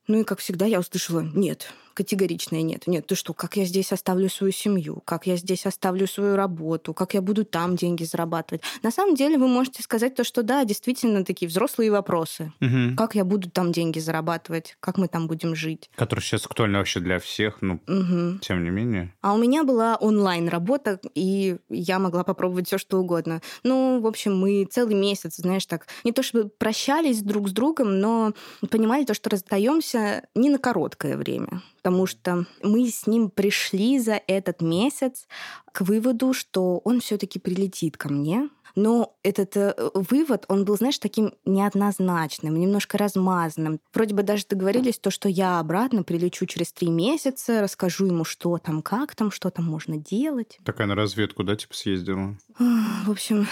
Ну 0.07 0.21
и, 0.21 0.25
как 0.25 0.39
всегда, 0.39 0.65
я 0.65 0.81
услышала, 0.81 1.21
нет, 1.21 1.71
категоричное 1.99 2.63
нет. 2.63 2.87
Нет, 2.87 3.09
ты 3.09 3.17
что, 3.17 3.35
как 3.35 3.57
я 3.57 3.65
здесь 3.65 3.91
оставлю 3.91 4.29
свою 4.29 4.53
семью, 4.53 5.03
как 5.05 5.27
я 5.27 5.35
здесь 5.35 5.67
оставлю 5.67 6.07
свою 6.07 6.37
работу, 6.37 6.95
как 6.95 7.15
я 7.15 7.21
буду 7.21 7.45
там 7.45 7.75
деньги 7.75 8.05
зарабатывать. 8.05 8.63
На 8.85 8.93
самом 8.93 9.17
деле 9.17 9.37
вы 9.37 9.49
можете 9.49 9.83
сказать 9.83 10.15
то, 10.15 10.23
что 10.23 10.45
да, 10.45 10.65
действительно 10.65 11.25
такие 11.25 11.49
взрослые 11.49 11.91
вопросы. 11.91 12.53
Угу. 12.61 12.95
Как 12.97 13.17
я 13.17 13.25
буду 13.25 13.51
там 13.51 13.73
деньги 13.73 13.99
зарабатывать, 13.99 14.77
как 14.79 14.97
мы 14.97 15.09
там 15.09 15.27
будем 15.27 15.57
жить. 15.57 15.91
Которые 15.97 16.23
сейчас 16.23 16.47
актуальны 16.47 16.79
вообще 16.79 17.01
для 17.01 17.19
всех, 17.19 17.63
но 17.63 17.81
угу. 17.89 18.39
тем 18.43 18.63
не 18.63 18.71
менее. 18.71 19.13
А 19.21 19.35
у 19.35 19.39
меня 19.39 19.65
была 19.65 19.97
онлайн-работа, 19.97 21.01
и 21.17 21.57
я 21.69 21.99
могла 21.99 22.23
попробовать 22.23 22.69
все, 22.69 22.79
что 22.79 23.01
угодно. 23.01 23.43
Ну, 23.65 24.01
в 24.01 24.07
общем, 24.07 24.39
мы 24.39 24.69
целый 24.71 24.95
месяц, 24.95 25.35
знаешь, 25.39 25.67
так, 25.67 25.89
не 26.05 26.13
то 26.13 26.23
чтобы 26.23 26.49
прощались 26.49 27.23
друг 27.23 27.49
с 27.49 27.53
другом, 27.53 27.99
но 27.99 28.35
понимали 28.71 29.05
то, 29.05 29.15
что 29.15 29.31
расстаемся 29.31 30.29
не 30.37 30.49
на 30.49 30.59
короткое 30.59 31.17
время 31.17 31.61
потому 31.89 32.05
что 32.05 32.45
мы 32.63 32.87
с 32.87 33.07
ним 33.07 33.31
пришли 33.31 33.99
за 33.99 34.21
этот 34.27 34.61
месяц 34.61 35.27
к 35.73 35.81
выводу, 35.81 36.35
что 36.35 36.83
он 36.85 37.01
все-таки 37.01 37.39
прилетит 37.39 37.97
ко 37.97 38.13
мне. 38.13 38.51
Но 38.75 39.17
этот 39.23 39.57
э, 39.57 39.75
вывод, 39.95 40.45
он 40.49 40.67
был, 40.67 40.77
знаешь, 40.77 40.99
таким 40.99 41.33
неоднозначным, 41.47 42.61
немножко 42.61 42.99
размазанным. 42.99 43.81
Вроде 43.95 44.15
бы 44.15 44.23
даже 44.23 44.45
договорились 44.47 44.99
то, 44.99 45.11
что 45.11 45.31
я 45.31 45.61
обратно 45.61 46.03
прилечу 46.03 46.45
через 46.45 46.75
три 46.75 46.91
месяца, 46.91 47.63
расскажу 47.63 48.05
ему, 48.05 48.25
что 48.25 48.59
там, 48.59 48.83
как 48.83 49.15
там, 49.15 49.31
что 49.31 49.49
там 49.49 49.65
можно 49.65 49.97
делать. 49.97 50.59
Такая 50.65 50.87
на 50.87 50.95
разведку, 50.95 51.43
да, 51.43 51.57
типа 51.57 51.73
съездила? 51.73 52.37
В 52.59 53.11
общем, 53.11 53.47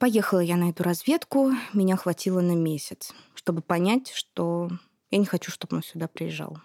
поехала 0.00 0.40
я 0.40 0.56
на 0.56 0.70
эту 0.70 0.82
разведку, 0.82 1.52
меня 1.72 1.94
хватило 1.94 2.40
на 2.40 2.56
месяц, 2.56 3.12
чтобы 3.36 3.62
понять, 3.62 4.10
что 4.12 4.70
я 5.12 5.18
не 5.18 5.24
хочу, 5.26 5.52
чтобы 5.52 5.76
он 5.76 5.84
сюда 5.84 6.08
приезжал. 6.08 6.58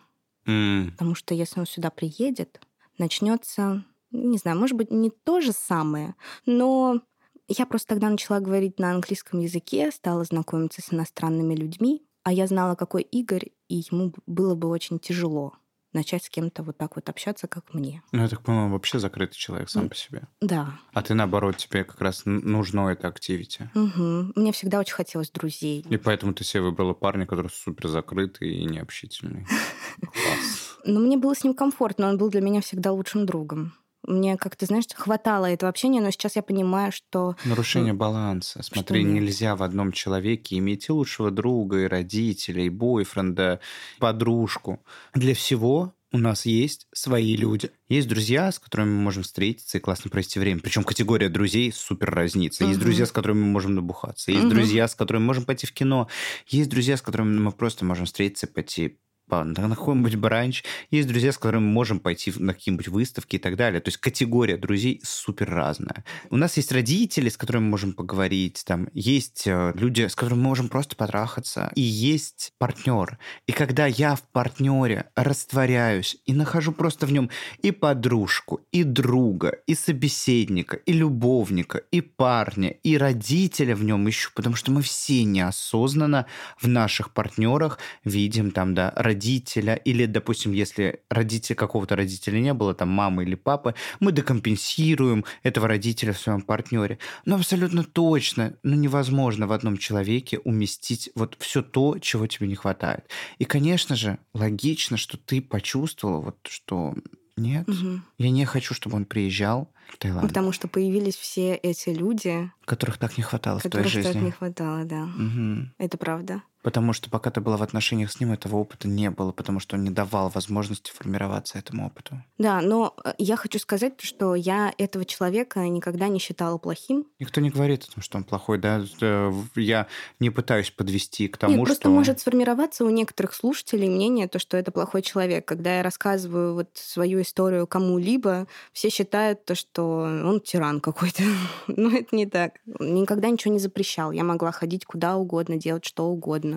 Mm. 0.46 0.92
Потому 0.92 1.16
что 1.16 1.34
если 1.34 1.60
он 1.60 1.66
сюда 1.66 1.90
приедет, 1.90 2.60
начнется, 2.98 3.86
не 4.12 4.38
знаю, 4.38 4.58
может 4.58 4.76
быть, 4.76 4.92
не 4.92 5.10
то 5.10 5.42
же 5.42 5.52
самое, 5.52 6.16
но 6.46 7.02
я 7.48 7.66
просто 7.66 7.90
тогда 7.90 8.10
начала 8.10 8.40
говорить 8.40 8.80
на 8.80 8.92
английском 8.92 9.40
языке, 9.40 9.92
стала 9.92 10.24
знакомиться 10.24 10.82
с 10.82 10.94
иностранными 10.94 11.56
людьми, 11.56 12.04
а 12.24 12.32
я 12.32 12.48
знала, 12.48 12.76
какой 12.76 13.02
Игорь, 13.02 13.52
и 13.68 13.84
ему 13.92 14.14
было 14.26 14.56
бы 14.56 14.68
очень 14.70 15.00
тяжело 15.00 15.54
начать 15.94 16.24
с 16.24 16.30
кем-то 16.30 16.64
вот 16.64 16.78
так 16.78 16.96
вот 16.96 17.10
общаться, 17.10 17.48
как 17.48 17.74
мне. 17.74 18.02
Ну, 18.12 18.22
я 18.22 18.28
так 18.28 18.42
понимаю, 18.42 18.70
вообще 18.72 19.00
закрытый 19.00 19.38
человек 19.38 19.70
сам 19.70 19.90
по 19.90 19.96
себе. 19.96 20.24
Да. 20.42 20.80
А 20.94 21.02
ты, 21.02 21.14
наоборот, 21.14 21.58
тебе 21.58 21.84
как 21.84 22.02
раз 22.02 22.24
нужно 22.26 22.90
это 22.90 23.08
активити. 23.08 23.70
Угу. 23.76 24.34
Мне 24.36 24.52
всегда 24.52 24.80
очень 24.80 24.94
хотелось 24.94 25.30
друзей. 25.30 25.86
И 25.90 25.98
поэтому 25.98 26.34
ты 26.34 26.44
себе 26.44 26.64
выбрала 26.64 26.94
парня, 26.94 27.26
который 27.26 27.50
супер 27.50 27.88
закрытый 27.88 28.54
и 28.54 28.66
необщительный. 28.66 29.46
Класс. 30.00 30.78
Но 30.86 31.00
мне 31.00 31.18
было 31.18 31.36
с 31.36 31.44
ним 31.44 31.54
комфортно, 31.54 32.10
он 32.10 32.18
был 32.18 32.30
для 32.30 32.42
меня 32.42 32.62
всегда 32.62 32.92
лучшим 32.92 33.26
другом. 33.26 33.74
Мне, 34.08 34.38
как 34.38 34.56
ты 34.56 34.66
знаешь, 34.66 34.86
хватало 34.94 35.46
этого 35.46 35.70
общения, 35.70 36.02
но 36.02 36.12
сейчас 36.12 36.36
я 36.36 36.42
понимаю, 36.42 36.92
что... 36.92 37.36
Нарушение 37.46 37.94
баланса. 37.94 38.64
Смотри, 38.64 39.04
нельзя 39.04 39.56
в 39.56 39.64
одном 39.64 39.92
человеке 39.92 40.58
иметь 40.58 40.90
и 40.90 40.92
лучшего 40.92 41.30
друга, 41.30 41.82
и 41.82 41.88
родителей, 41.88 42.66
и 42.66 42.70
бойфренда, 42.70 43.60
подружку. 44.00 44.84
Для 45.14 45.36
всего 45.36 45.94
у 46.14 46.18
нас 46.18 46.46
есть 46.46 46.88
свои 46.94 47.36
люди. 47.38 47.72
Есть 47.88 48.08
друзья, 48.10 48.52
с 48.52 48.60
которыми 48.60 48.90
мы 48.90 49.02
можем 49.02 49.24
встретиться 49.24 49.78
и 49.78 49.82
классно 49.82 50.10
провести 50.10 50.40
время. 50.40 50.60
Причем 50.60 50.84
категория 50.84 51.30
друзей 51.30 51.72
супер 51.72 52.10
разнится. 52.14 52.66
Есть 52.66 52.78
угу. 52.78 52.86
друзья, 52.86 53.06
с 53.06 53.12
которыми 53.12 53.40
мы 53.40 53.48
можем 53.48 53.76
набухаться. 53.76 54.32
Есть 54.32 54.46
угу. 54.46 54.54
друзья, 54.54 54.88
с 54.88 54.96
которыми 54.96 55.22
мы 55.22 55.28
можем 55.28 55.46
пойти 55.46 55.68
в 55.68 55.74
кино. 55.74 56.10
Есть 56.48 56.70
друзья, 56.70 56.98
с 56.98 57.02
которыми 57.02 57.40
мы 57.40 57.52
просто 57.52 57.86
можем 57.86 58.06
встретиться, 58.06 58.48
пойти 58.48 58.98
на 59.40 59.76
какой-нибудь 59.76 60.16
бранч. 60.16 60.64
Есть 60.90 61.08
друзья, 61.08 61.32
с 61.32 61.38
которыми 61.38 61.64
мы 61.64 61.72
можем 61.72 62.00
пойти 62.00 62.34
на 62.38 62.54
какие-нибудь 62.54 62.90
выставки 62.90 63.38
и 63.38 63.40
так 63.40 63.56
далее. 63.56 63.82
То 63.82 63.90
есть 63.90 63.98
категория 63.98 64.58
друзей 64.58 65.02
супер 65.04 65.50
разная. 65.50 66.04
У 66.30 66.38
нас 66.38 66.58
есть 66.58 66.72
родители, 66.72 67.30
с 67.30 67.38
которыми 67.38 67.64
мы 67.64 67.70
можем 67.72 67.94
поговорить, 67.94 68.64
там 68.66 68.90
есть 68.94 69.44
э, 69.48 69.72
люди, 69.76 70.08
с 70.08 70.16
которыми 70.16 70.40
мы 70.40 70.50
можем 70.50 70.70
просто 70.70 70.96
потрахаться, 70.96 71.72
и 71.76 71.82
есть 71.82 72.54
партнер. 72.58 73.18
И 73.48 73.52
когда 73.52 73.86
я 73.86 74.16
в 74.16 74.22
партнере 74.32 75.06
растворяюсь 75.16 76.18
и 76.26 76.34
нахожу 76.34 76.72
просто 76.72 77.06
в 77.06 77.12
нем 77.12 77.30
и 77.62 77.72
подружку, 77.72 78.62
и 78.72 78.84
друга, 78.84 79.58
и 79.68 79.76
собеседника, 79.76 80.78
и 80.78 80.94
любовника, 80.94 81.80
и 81.92 82.02
парня, 82.02 82.70
и 82.70 82.98
родителя 82.98 83.76
в 83.76 83.84
нем 83.84 84.10
ищу, 84.10 84.32
потому 84.36 84.56
что 84.56 84.72
мы 84.72 84.82
все 84.82 85.24
неосознанно 85.24 86.26
в 86.60 86.68
наших 86.68 87.14
партнерах 87.14 87.80
видим 88.04 88.52
там, 88.52 88.74
да, 88.74 88.94
родителей 88.96 89.21
родителя, 89.22 89.76
или, 89.76 90.06
допустим, 90.08 90.52
если 90.52 91.02
родителя, 91.10 91.56
какого-то 91.56 91.96
родителя 91.96 92.40
не 92.40 92.54
было, 92.54 92.74
там, 92.74 92.90
мамы 92.90 93.24
или 93.24 93.36
папы, 93.36 93.76
мы 94.00 94.12
декомпенсируем 94.12 95.26
этого 95.44 95.68
родителя 95.68 96.12
в 96.14 96.18
своем 96.20 96.42
партнере. 96.42 96.98
Но 97.26 97.36
абсолютно 97.36 97.84
точно, 97.84 98.54
ну, 98.64 98.76
невозможно 98.76 99.48
в 99.48 99.52
одном 99.52 99.78
человеке 99.78 100.40
уместить 100.40 101.12
вот 101.16 101.36
все 101.40 101.62
то, 101.62 102.00
чего 102.00 102.28
тебе 102.28 102.48
не 102.48 102.56
хватает. 102.56 103.06
И, 103.40 103.46
конечно 103.46 103.96
же, 103.96 104.18
логично, 104.34 104.98
что 104.98 105.18
ты 105.18 105.42
почувствовала, 105.42 106.22
вот, 106.22 106.38
что 106.50 106.94
нет, 107.38 107.68
Мгм. 107.68 108.04
я 108.18 108.30
не 108.32 108.46
хочу, 108.46 108.74
чтобы 108.74 108.96
он 108.96 109.06
приезжал 109.06 109.68
в 109.90 109.98
Таиланд, 109.98 110.28
Потому 110.28 110.52
что 110.52 110.68
появились 110.68 111.16
все 111.16 111.56
эти 111.56 111.90
люди, 111.90 112.52
которых 112.66 112.98
так 112.98 113.18
не 113.18 113.24
хватало 113.24 113.60
в 113.60 113.64
твоей 113.64 113.86
которых 113.86 114.04
так 114.04 114.14
жизни. 114.14 114.26
не 114.26 114.32
хватало, 114.32 114.84
да. 114.86 115.06
Мгм. 115.06 115.74
Это 115.78 115.98
правда. 115.98 116.42
Потому 116.62 116.94
что 116.94 117.10
пока 117.10 117.32
ты 117.32 117.42
была 117.42 117.58
в 117.58 117.64
отношениях 117.64 118.12
с 118.12 118.20
ним, 118.20 118.32
этого 118.32 118.58
опыта 118.58 118.88
не 118.88 119.10
было, 119.10 119.32
потому 119.32 119.60
что 119.60 119.76
он 119.76 119.84
не 119.84 119.90
давал 119.90 120.30
возможности 120.30 120.92
формироваться 120.92 121.58
этому 121.58 121.88
опыту. 121.88 122.24
Да, 122.38 122.62
но 122.62 122.96
э, 123.04 123.14
я 123.18 123.36
хочу 123.36 123.58
сказать, 123.60 123.94
что 124.00 124.36
я 124.36 124.74
этого 124.78 125.06
человека 125.06 125.68
никогда 125.68 126.08
не 126.08 126.20
считала 126.20 126.58
плохим. 126.58 127.08
Никто 127.20 127.42
не 127.42 127.50
говорит 127.50 127.84
о 127.84 127.92
том, 127.94 128.04
что 128.04 128.18
он 128.18 128.24
плохой, 128.24 128.60
да. 128.60 128.84
Э, 129.02 129.32
Я 129.56 129.88
не 130.20 130.30
пытаюсь 130.30 130.70
подвести 130.70 131.28
к 131.28 131.38
тому, 131.38 131.58
Нет, 131.58 131.66
просто 131.66 131.84
что... 131.84 131.90
может 131.90 132.20
сформироваться 132.20 132.86
у 132.86 132.90
некоторых 132.90 133.34
слушателей 133.34 133.90
мнение, 133.90 134.28
то, 134.28 134.40
что 134.40 134.58
это 134.58 134.72
плохой 134.72 135.02
человек. 135.02 135.46
Когда 135.46 135.78
я 135.78 135.84
рассказываю 135.84 136.54
вот 136.54 136.70
свою 136.74 137.22
историю 137.22 137.66
кому-либо, 137.66 138.48
все 138.72 138.90
считают 138.90 139.46
то, 139.46 139.56
что 139.56 140.02
он 140.02 140.42
тиран 140.42 140.80
какой-то. 140.80 141.24
Но 141.68 141.90
это 141.90 142.16
не 142.16 142.26
так. 142.26 142.60
Никогда 142.80 143.30
ничего 143.30 143.54
не 143.54 143.60
запрещал. 143.60 144.12
Я 144.12 144.24
могла 144.24 144.52
ходить 144.52 144.86
куда 144.86 145.16
угодно, 145.16 145.58
делать 145.58 145.86
что 145.86 146.06
угодно. 146.06 146.51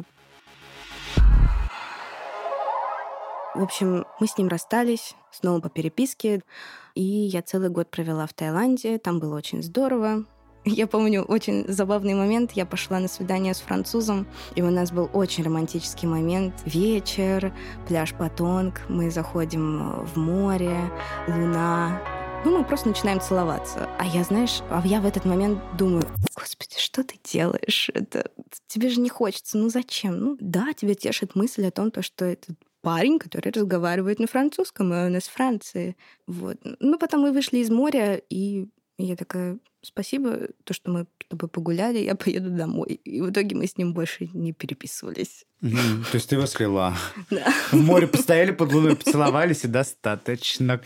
В 3.54 3.62
общем, 3.62 4.04
мы 4.18 4.26
с 4.26 4.36
ним 4.36 4.48
расстались, 4.48 5.14
снова 5.30 5.60
по 5.60 5.68
переписке, 5.68 6.42
и 6.96 7.02
я 7.02 7.40
целый 7.40 7.68
год 7.68 7.88
провела 7.88 8.26
в 8.26 8.32
Таиланде, 8.32 8.98
там 8.98 9.20
было 9.20 9.36
очень 9.36 9.62
здорово. 9.62 10.24
Я 10.64 10.86
помню 10.86 11.22
очень 11.22 11.64
забавный 11.68 12.14
момент. 12.14 12.52
Я 12.52 12.66
пошла 12.66 12.98
на 12.98 13.06
свидание 13.06 13.54
с 13.54 13.60
французом, 13.60 14.26
и 14.56 14.62
у 14.62 14.70
нас 14.70 14.90
был 14.90 15.10
очень 15.12 15.44
романтический 15.44 16.08
момент. 16.08 16.54
Вечер, 16.64 17.54
пляж 17.86 18.14
Патонг, 18.14 18.80
мы 18.88 19.10
заходим 19.10 20.04
в 20.04 20.16
море, 20.16 20.90
луна. 21.28 22.00
Ну, 22.44 22.58
мы 22.58 22.64
просто 22.64 22.88
начинаем 22.88 23.20
целоваться. 23.20 23.88
А 23.98 24.04
я, 24.04 24.24
знаешь, 24.24 24.62
а 24.70 24.82
я 24.84 25.00
в 25.00 25.06
этот 25.06 25.24
момент 25.24 25.60
думаю, 25.78 26.04
господи, 26.36 26.76
что 26.76 27.04
ты 27.04 27.20
делаешь? 27.22 27.90
Это 27.94 28.30
тебе 28.66 28.88
же 28.88 29.00
не 29.00 29.08
хочется. 29.08 29.58
Ну 29.58 29.68
зачем? 29.68 30.18
Ну 30.18 30.36
да, 30.40 30.72
тебя 30.72 30.94
тешит 30.94 31.36
мысль 31.36 31.66
о 31.66 31.70
том, 31.70 31.90
то, 31.90 32.02
что 32.02 32.24
этот 32.24 32.56
парень, 32.84 33.18
который 33.18 33.50
разговаривает 33.50 34.20
на 34.20 34.26
французском, 34.26 34.92
и 34.92 34.96
он 34.96 35.16
из 35.16 35.26
Франции. 35.26 35.96
Вот. 36.26 36.58
Ну, 36.80 36.98
потом 36.98 37.22
мы 37.22 37.32
вышли 37.32 37.58
из 37.58 37.70
моря, 37.70 38.20
и 38.30 38.68
я 38.98 39.16
такая, 39.16 39.58
спасибо, 39.82 40.48
то, 40.62 40.74
что 40.74 40.90
мы 40.90 41.06
с 41.24 41.28
тобой 41.28 41.48
погуляли, 41.48 41.98
я 41.98 42.14
поеду 42.14 42.50
домой. 42.50 43.00
И 43.04 43.20
в 43.20 43.30
итоге 43.30 43.56
мы 43.56 43.66
с 43.66 43.76
ним 43.78 43.94
больше 43.94 44.28
не 44.34 44.52
переписывались. 44.52 45.46
То 45.60 46.14
есть 46.14 46.28
ты 46.28 46.36
его 46.36 46.46
слила. 46.46 46.94
Да. 47.30 47.52
В 47.72 47.80
море 47.80 48.06
постояли 48.06 48.52
под 48.52 48.72
луной, 48.72 48.96
поцеловались, 48.96 49.64
и 49.64 49.68
достаточно. 49.68 50.80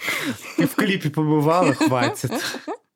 В 0.57 0.75
клипе 0.75 1.11
побывала, 1.11 1.75
хватит. 1.75 2.31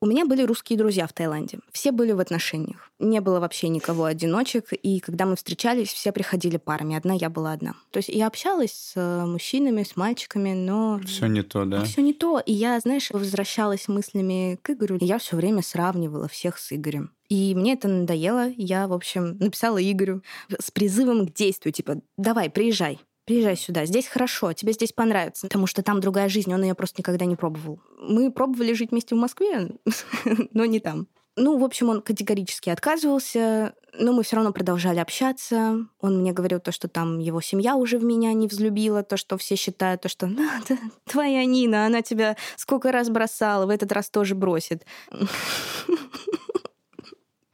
У 0.03 0.05
меня 0.05 0.25
были 0.25 0.43
русские 0.43 0.77
друзья 0.77 1.07
в 1.07 1.13
Таиланде. 1.13 1.59
Все 1.71 1.93
были 1.93 2.11
в 2.11 2.19
отношениях. 2.19 2.91
Не 2.99 3.21
было 3.21 3.39
вообще 3.39 3.69
никого 3.69 4.03
одиночек. 4.03 4.73
И 4.73 4.99
когда 4.99 5.25
мы 5.25 5.37
встречались, 5.37 5.93
все 5.93 6.11
приходили 6.11 6.57
парами. 6.57 6.97
Одна 6.97 7.13
я 7.13 7.29
была 7.29 7.53
одна. 7.53 7.75
То 7.89 7.99
есть 7.99 8.09
я 8.09 8.27
общалась 8.27 8.73
с 8.73 8.93
э, 8.97 9.25
мужчинами, 9.25 9.83
с 9.83 9.95
мальчиками, 9.95 10.51
но 10.51 10.99
Все 11.05 11.27
не 11.27 11.41
то, 11.41 11.63
да? 11.63 11.85
все 11.85 12.01
не 12.01 12.11
то. 12.11 12.41
И 12.45 12.51
я, 12.51 12.77
знаешь, 12.81 13.11
возвращалась 13.11 13.87
мыслями 13.87 14.59
к 14.61 14.71
Игорю. 14.71 14.97
И 14.97 15.05
я 15.05 15.19
все 15.19 15.37
время 15.37 15.61
сравнивала 15.61 16.27
всех 16.27 16.57
с 16.57 16.73
Игорем. 16.73 17.11
И 17.29 17.55
мне 17.55 17.71
это 17.71 17.87
надоело. 17.87 18.49
Я, 18.57 18.89
в 18.89 18.93
общем, 18.93 19.37
написала 19.39 19.81
Игорю 19.81 20.21
с 20.59 20.69
призывом 20.69 21.27
к 21.27 21.33
действию. 21.33 21.71
Типа, 21.71 22.01
давай, 22.17 22.49
приезжай. 22.49 22.99
Приезжай 23.25 23.55
сюда, 23.55 23.85
здесь 23.85 24.07
хорошо, 24.07 24.51
тебе 24.51 24.73
здесь 24.73 24.91
понравится, 24.91 25.47
потому 25.47 25.65
что 25.65 25.81
там 25.81 26.01
другая 26.01 26.27
жизнь, 26.27 26.53
он 26.53 26.61
ее 26.63 26.75
просто 26.75 26.99
никогда 26.99 27.23
не 27.25 27.37
пробовал. 27.37 27.79
Мы 27.99 28.31
пробовали 28.31 28.73
жить 28.73 28.91
вместе 28.91 29.15
в 29.15 29.17
Москве, 29.17 29.69
но 30.51 30.65
не 30.65 30.79
там. 30.79 31.07
Ну, 31.35 31.57
в 31.57 31.63
общем, 31.63 31.89
он 31.89 32.01
категорически 32.01 32.69
отказывался, 32.69 33.73
но 33.97 34.13
мы 34.13 34.21
все 34.23 34.35
равно 34.35 34.51
продолжали 34.51 34.99
общаться. 34.99 35.87
Он 35.99 36.19
мне 36.19 36.31
говорил 36.31 36.59
то, 36.59 36.71
что 36.71 36.87
там 36.87 37.17
его 37.17 37.41
семья 37.41 37.75
уже 37.75 37.97
в 37.97 38.03
меня 38.03 38.33
не 38.33 38.47
взлюбила, 38.47 39.01
то, 39.03 39.17
что 39.17 39.37
все 39.37 39.55
считают, 39.55 40.01
то, 40.01 40.09
что 40.09 40.27
«Ну, 40.27 40.47
да, 40.69 40.77
твоя 41.05 41.43
Нина, 41.45 41.87
она 41.87 42.03
тебя 42.03 42.37
сколько 42.55 42.91
раз 42.91 43.09
бросала, 43.09 43.65
в 43.65 43.69
этот 43.69 43.91
раз 43.91 44.09
тоже 44.09 44.35
бросит. 44.35 44.85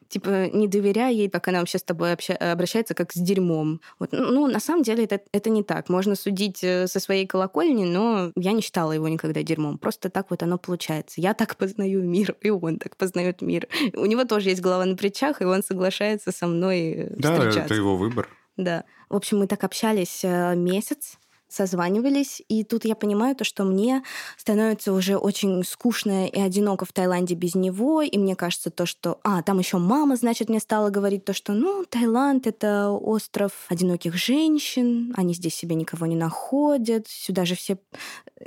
Типа, 0.10 0.50
не 0.52 0.68
доверяй 0.68 1.14
ей, 1.16 1.30
как 1.30 1.48
она 1.48 1.60
вообще 1.60 1.78
с 1.78 1.84
тобой 1.84 2.12
обща- 2.14 2.36
обращается, 2.36 2.96
как 2.96 3.12
с 3.14 3.16
дерьмом. 3.20 3.80
Вот. 4.00 4.10
Ну, 4.12 4.48
на 4.48 4.60
самом 4.60 4.82
деле 4.82 5.04
это, 5.04 5.22
это 5.32 5.50
не 5.52 5.64
так. 5.64 5.88
Можно 5.88 6.16
судить 6.16 6.64
э, 6.64 6.88
со 6.88 7.00
своей 7.00 7.28
колокольни, 7.28 7.86
но 7.86 8.32
я 8.36 8.52
не 8.54 8.62
считала 8.62 8.92
его 8.92 9.08
никогда 9.08 9.44
дерьмом. 9.44 9.78
Просто 9.78 10.10
так 10.10 10.32
вот 10.32 10.42
оно 10.42 10.58
получается. 10.58 11.22
Я 11.22 11.34
так 11.36 11.56
познаю 11.58 12.02
мир, 12.04 12.36
и 12.42 12.50
он 12.50 12.78
так 12.80 12.98
познает 12.98 13.42
мир. 13.44 13.68
У 13.94 14.06
него 14.06 14.26
тоже 14.26 14.50
есть 14.50 14.62
голова 14.62 14.84
на 14.86 14.96
плечах, 14.98 15.42
и 15.42 15.46
он 15.46 15.62
соглашается 15.64 16.32
со 16.32 16.48
мной 16.48 16.80
э, 16.92 17.14
Да, 17.16 17.34
встречаться. 17.36 17.60
это 17.62 17.74
его 17.76 17.96
выбор. 17.96 18.28
Да. 18.58 18.86
В 19.10 19.16
общем, 19.16 19.38
мы 19.40 19.48
так 19.48 19.64
общались 19.64 20.22
э, 20.24 20.56
месяц, 20.56 21.20
созванивались, 21.50 22.42
и 22.48 22.64
тут 22.64 22.86
я 22.86 22.96
понимаю 22.96 23.36
то, 23.36 23.44
что 23.44 23.64
мне 23.64 24.04
становится 24.38 24.94
уже 24.94 25.18
очень 25.18 25.64
скучно 25.64 26.28
и 26.28 26.40
одиноко 26.40 26.86
в 26.86 26.94
Таиланде 26.94 27.36
без 27.36 27.56
него, 27.56 28.02
и 28.02 28.18
мне 28.18 28.36
кажется 28.36 28.70
то, 28.70 28.86
что... 28.86 29.20
А, 29.24 29.42
там 29.42 29.60
еще 29.60 29.78
мама, 29.78 30.16
значит, 30.16 30.50
мне 30.50 30.60
стала 30.60 30.90
говорить 30.90 31.26
то, 31.26 31.34
что, 31.34 31.54
ну, 31.54 31.86
Таиланд— 31.86 32.48
это 32.48 32.90
остров 32.90 33.52
одиноких 33.68 34.16
женщин, 34.16 35.14
они 35.18 35.34
здесь 35.34 35.56
себе 35.56 35.76
никого 35.76 36.06
не 36.06 36.16
находят, 36.16 37.08
сюда 37.08 37.46
же 37.46 37.56
все... 37.56 37.78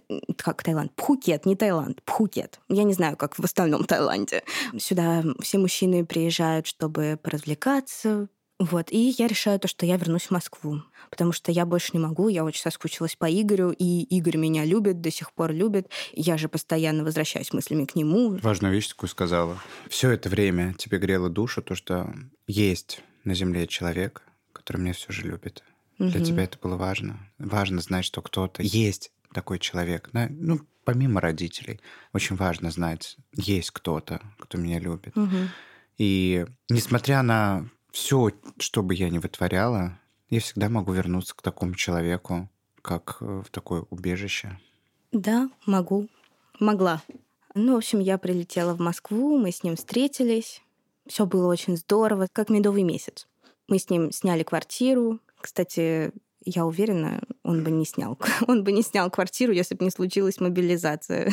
э, 0.08 0.18
Как 0.36 0.62
Таиланд? 0.62 0.92
Пхукет, 0.94 1.46
не 1.46 1.56
Таиланд, 1.56 2.02
Пхукет. 2.02 2.60
Я 2.68 2.84
не 2.84 2.94
знаю, 2.94 3.16
как 3.16 3.38
в 3.38 3.44
остальном 3.44 3.84
Таиланде. 3.84 4.42
Сюда 4.78 5.22
все 5.40 5.58
мужчины 5.58 6.04
приезжают, 6.06 6.66
чтобы 6.66 7.18
поразвлекаться, 7.22 8.28
вот, 8.64 8.92
и 8.92 9.14
я 9.18 9.26
решаю 9.26 9.58
то, 9.58 9.68
что 9.68 9.86
я 9.86 9.96
вернусь 9.96 10.26
в 10.26 10.30
Москву, 10.30 10.82
потому 11.10 11.32
что 11.32 11.50
я 11.52 11.66
больше 11.66 11.90
не 11.94 11.98
могу, 11.98 12.28
я 12.28 12.44
очень 12.44 12.60
соскучилась 12.62 13.16
по 13.16 13.26
Игорю, 13.30 13.70
и 13.70 14.02
Игорь 14.04 14.36
меня 14.36 14.64
любит, 14.64 15.00
до 15.00 15.10
сих 15.10 15.32
пор 15.32 15.52
любит. 15.52 15.88
Я 16.12 16.36
же 16.38 16.48
постоянно 16.48 17.02
возвращаюсь 17.04 17.52
мыслями 17.52 17.84
к 17.84 17.94
нему. 17.94 18.38
Важную 18.42 18.72
вещь 18.72 18.88
такую 18.88 19.10
сказала. 19.10 19.58
Все 19.88 20.10
это 20.10 20.28
время 20.28 20.74
тебе 20.74 20.98
грело 20.98 21.28
душу 21.28 21.62
то, 21.62 21.74
что 21.74 22.12
есть 22.46 23.02
на 23.24 23.34
земле 23.34 23.66
человек, 23.66 24.22
который 24.52 24.78
меня 24.82 24.92
все 24.92 25.12
же 25.12 25.22
любит. 25.22 25.62
Для 25.98 26.20
Мгм. 26.20 26.24
тебя 26.24 26.44
это 26.44 26.58
было 26.58 26.76
важно. 26.76 27.18
Важно 27.38 27.80
знать, 27.80 28.04
что 28.04 28.22
кто-то 28.22 28.62
есть 28.62 29.12
такой 29.32 29.58
человек. 29.58 30.10
да? 30.12 30.28
Ну, 30.30 30.60
помимо 30.84 31.20
родителей, 31.20 31.80
очень 32.12 32.36
важно 32.36 32.70
знать, 32.70 33.16
есть 33.34 33.70
кто-то, 33.70 34.20
кто 34.38 34.58
меня 34.58 34.78
любит. 34.78 35.14
Мгм. 35.16 35.48
И 35.98 36.44
несмотря 36.68 37.22
на 37.22 37.68
все, 37.92 38.30
что 38.58 38.82
бы 38.82 38.94
я 38.94 39.08
ни 39.10 39.18
вытворяла, 39.18 39.98
я 40.30 40.40
всегда 40.40 40.68
могу 40.68 40.92
вернуться 40.92 41.36
к 41.36 41.42
такому 41.42 41.74
человеку, 41.74 42.48
как 42.80 43.18
э, 43.20 43.42
в 43.46 43.50
такое 43.50 43.84
убежище. 43.90 44.58
Да, 45.12 45.50
могу. 45.66 46.08
Могла. 46.58 47.02
Ну, 47.54 47.74
в 47.74 47.76
общем, 47.76 48.00
я 48.00 48.16
прилетела 48.16 48.74
в 48.74 48.80
Москву, 48.80 49.38
мы 49.38 49.52
с 49.52 49.62
ним 49.62 49.76
встретились. 49.76 50.62
Все 51.06 51.26
было 51.26 51.50
очень 51.50 51.76
здорово, 51.76 52.28
как 52.32 52.48
медовый 52.48 52.82
месяц. 52.82 53.28
Мы 53.68 53.78
с 53.78 53.90
ним 53.90 54.10
сняли 54.10 54.42
квартиру. 54.42 55.20
Кстати, 55.38 56.12
я 56.44 56.64
уверена, 56.64 57.20
он 57.42 57.62
бы 57.62 57.70
не 57.70 57.84
снял. 57.84 58.18
Он 58.48 58.64
бы 58.64 58.72
не 58.72 58.82
снял 58.82 59.10
квартиру, 59.10 59.52
если 59.52 59.74
бы 59.74 59.84
не 59.84 59.90
случилась 59.90 60.40
мобилизация. 60.40 61.32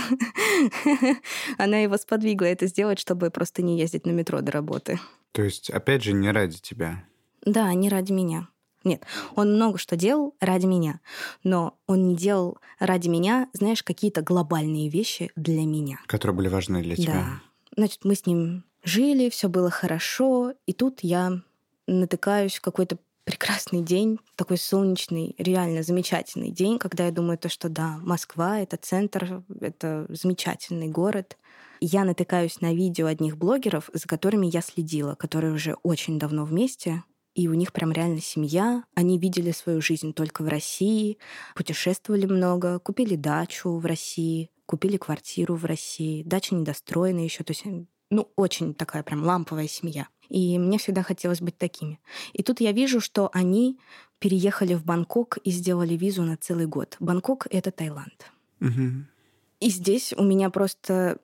Она 1.58 1.78
его 1.80 1.98
сподвигла 1.98 2.46
это 2.46 2.68
сделать, 2.68 3.00
чтобы 3.00 3.30
просто 3.32 3.62
не 3.62 3.80
ездить 3.80 4.06
на 4.06 4.12
метро 4.12 4.42
до 4.42 4.52
работы. 4.52 5.00
То 5.32 5.44
есть, 5.44 5.70
опять 5.70 6.04
же, 6.04 6.14
не 6.14 6.32
ради 6.32 6.60
тебя. 6.60 7.04
Да, 7.46 7.74
не 7.74 7.90
ради 7.90 8.12
меня. 8.12 8.48
Нет, 8.84 9.04
он 9.36 9.56
много 9.56 9.78
что 9.78 9.98
делал 9.98 10.36
ради 10.40 10.66
меня, 10.66 11.02
но 11.44 11.78
он 11.86 12.08
не 12.08 12.16
делал 12.16 12.60
ради 12.80 13.10
меня, 13.10 13.50
знаешь, 13.52 13.84
какие-то 13.84 14.22
глобальные 14.22 14.90
вещи 14.90 15.32
для 15.36 15.66
меня. 15.66 16.00
Которые 16.08 16.38
были 16.38 16.48
важны 16.48 16.82
для 16.82 16.96
тебя. 16.96 17.14
Да. 17.14 17.42
Значит, 17.76 18.06
мы 18.06 18.16
с 18.16 18.26
ним 18.26 18.64
жили, 18.84 19.30
все 19.30 19.50
было 19.50 19.70
хорошо, 19.70 20.54
и 20.66 20.72
тут 20.74 21.00
я 21.02 21.42
натыкаюсь 21.88 22.56
в 22.56 22.62
какой-то 22.62 22.98
прекрасный 23.26 23.82
день, 23.82 24.20
такой 24.36 24.58
солнечный, 24.58 25.36
реально 25.38 25.84
замечательный 25.84 26.50
день, 26.50 26.80
когда 26.80 27.06
я 27.06 27.12
думаю 27.12 27.38
то, 27.38 27.50
что 27.50 27.70
да, 27.70 28.00
Москва— 28.02 28.60
это 28.62 28.78
центр, 28.78 29.44
это 29.60 30.06
замечательный 30.10 30.88
город. 30.88 31.38
Я 31.82 32.04
натыкаюсь 32.04 32.62
на 32.62 32.74
видео 32.74 33.08
одних 33.08 33.38
блогеров, 33.38 33.90
за 33.94 34.08
которыми 34.08 34.48
я 34.48 34.62
следила, 34.62 35.16
которые 35.16 35.54
уже 35.54 35.76
очень 35.84 36.20
давно 36.20 36.46
вместе, 36.46 37.04
и 37.36 37.48
у 37.48 37.54
них 37.54 37.72
прям 37.72 37.92
реально 37.92 38.22
семья. 38.22 38.84
Они 38.96 39.18
видели 39.18 39.52
свою 39.52 39.82
жизнь 39.82 40.14
только 40.14 40.44
в 40.44 40.48
России, 40.48 41.18
путешествовали 41.56 42.26
много, 42.26 42.80
купили 42.80 43.16
дачу 43.16 43.78
в 43.78 43.86
России, 43.86 44.50
купили 44.66 44.98
квартиру 44.98 45.56
в 45.56 45.66
России. 45.66 46.24
Дача 46.24 46.56
недостроена 46.56 47.20
еще, 47.20 47.44
то 47.44 47.52
есть 47.52 47.64
ну, 48.10 48.32
очень 48.36 48.74
такая 48.74 49.04
прям 49.04 49.24
ламповая 49.24 49.68
семья. 49.68 50.08
И 50.30 50.58
мне 50.60 50.78
всегда 50.78 51.02
хотелось 51.04 51.42
быть 51.42 51.58
такими. 51.58 52.00
И 52.34 52.44
тут 52.44 52.60
я 52.60 52.72
вижу, 52.72 53.02
что 53.02 53.30
они 53.34 53.80
переехали 54.20 54.74
в 54.74 54.84
Бангкок 54.84 55.38
и 55.38 55.52
сделали 55.52 55.96
визу 55.96 56.24
на 56.24 56.38
целый 56.38 56.68
год. 56.68 56.98
Бангкок— 57.00 57.48
это 57.50 57.72
Таиланд. 57.72 58.32
Мгм. 58.60 59.08
И 59.60 59.70
здесь 59.70 60.14
у 60.14 60.24
меня 60.24 60.50
просто, 60.50 61.20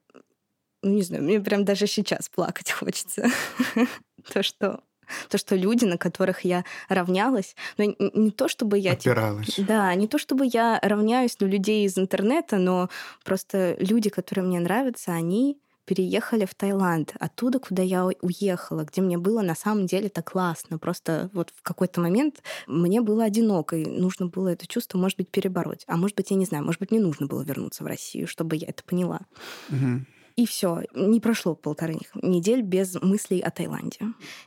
ну 0.85 0.93
не 0.93 1.01
знаю, 1.01 1.23
мне 1.23 1.39
прям 1.39 1.65
даже 1.65 1.87
сейчас 1.87 2.29
плакать 2.29 2.71
хочется. 2.79 3.27
То, 4.33 4.43
что 4.43 4.81
то, 5.29 5.37
что 5.37 5.55
люди, 5.55 5.85
на 5.85 5.97
которых 5.99 6.45
я 6.45 6.65
равнялась, 6.89 7.55
ну, 7.77 7.95
н- 7.99 8.11
не 8.15 8.31
то 8.31 8.47
чтобы 8.47 8.79
я... 8.79 8.95
типа, 8.95 9.11
Опиралась. 9.13 9.55
да, 9.59 9.93
не 9.93 10.07
то 10.07 10.17
чтобы 10.17 10.49
я 10.51 10.79
равняюсь 10.81 11.39
на 11.39 11.45
людей 11.45 11.85
из 11.85 11.95
интернета, 11.97 12.57
но 12.57 12.89
просто 13.23 13.75
люди, 13.79 14.09
которые 14.09 14.45
мне 14.45 14.59
нравятся, 14.59 15.11
они 15.11 15.59
переехали 15.85 16.45
в 16.45 16.55
Таиланд, 16.55 17.13
оттуда, 17.19 17.59
куда 17.59 17.83
я 17.83 18.05
уехала, 18.21 18.83
где 18.83 19.01
мне 19.01 19.19
было 19.19 19.43
на 19.43 19.53
самом 19.53 19.85
деле 19.85 20.09
так 20.09 20.31
классно. 20.31 20.79
Просто 20.79 21.29
вот 21.33 21.53
в 21.55 21.61
какой-то 21.61 22.01
момент 22.01 22.41
мне 22.65 23.01
было 23.01 23.25
одиноко, 23.25 23.75
и 23.75 23.85
нужно 23.85 24.25
было 24.25 24.47
это 24.47 24.65
чувство, 24.65 24.97
может 24.97 25.19
быть, 25.19 25.29
перебороть. 25.29 25.83
А 25.85 25.97
может 25.97 26.17
быть, 26.17 26.31
я 26.31 26.37
не 26.37 26.45
знаю, 26.45 26.65
может 26.65 26.79
быть, 26.79 26.89
мне 26.89 26.99
нужно 26.99 27.27
было 27.27 27.43
вернуться 27.43 27.83
в 27.83 27.87
Россию, 27.87 28.27
чтобы 28.27 28.55
я 28.55 28.67
это 28.69 28.83
поняла. 28.83 29.19
Мгм. 29.69 30.07
И 30.35 30.45
все, 30.45 30.81
не 30.93 31.21
прошло 31.21 31.55
полторы 31.55 31.97
недель 32.21 32.61
без 32.61 33.01
мыслей 33.01 33.39
о 33.39 33.51
Таиланде. 33.51 33.99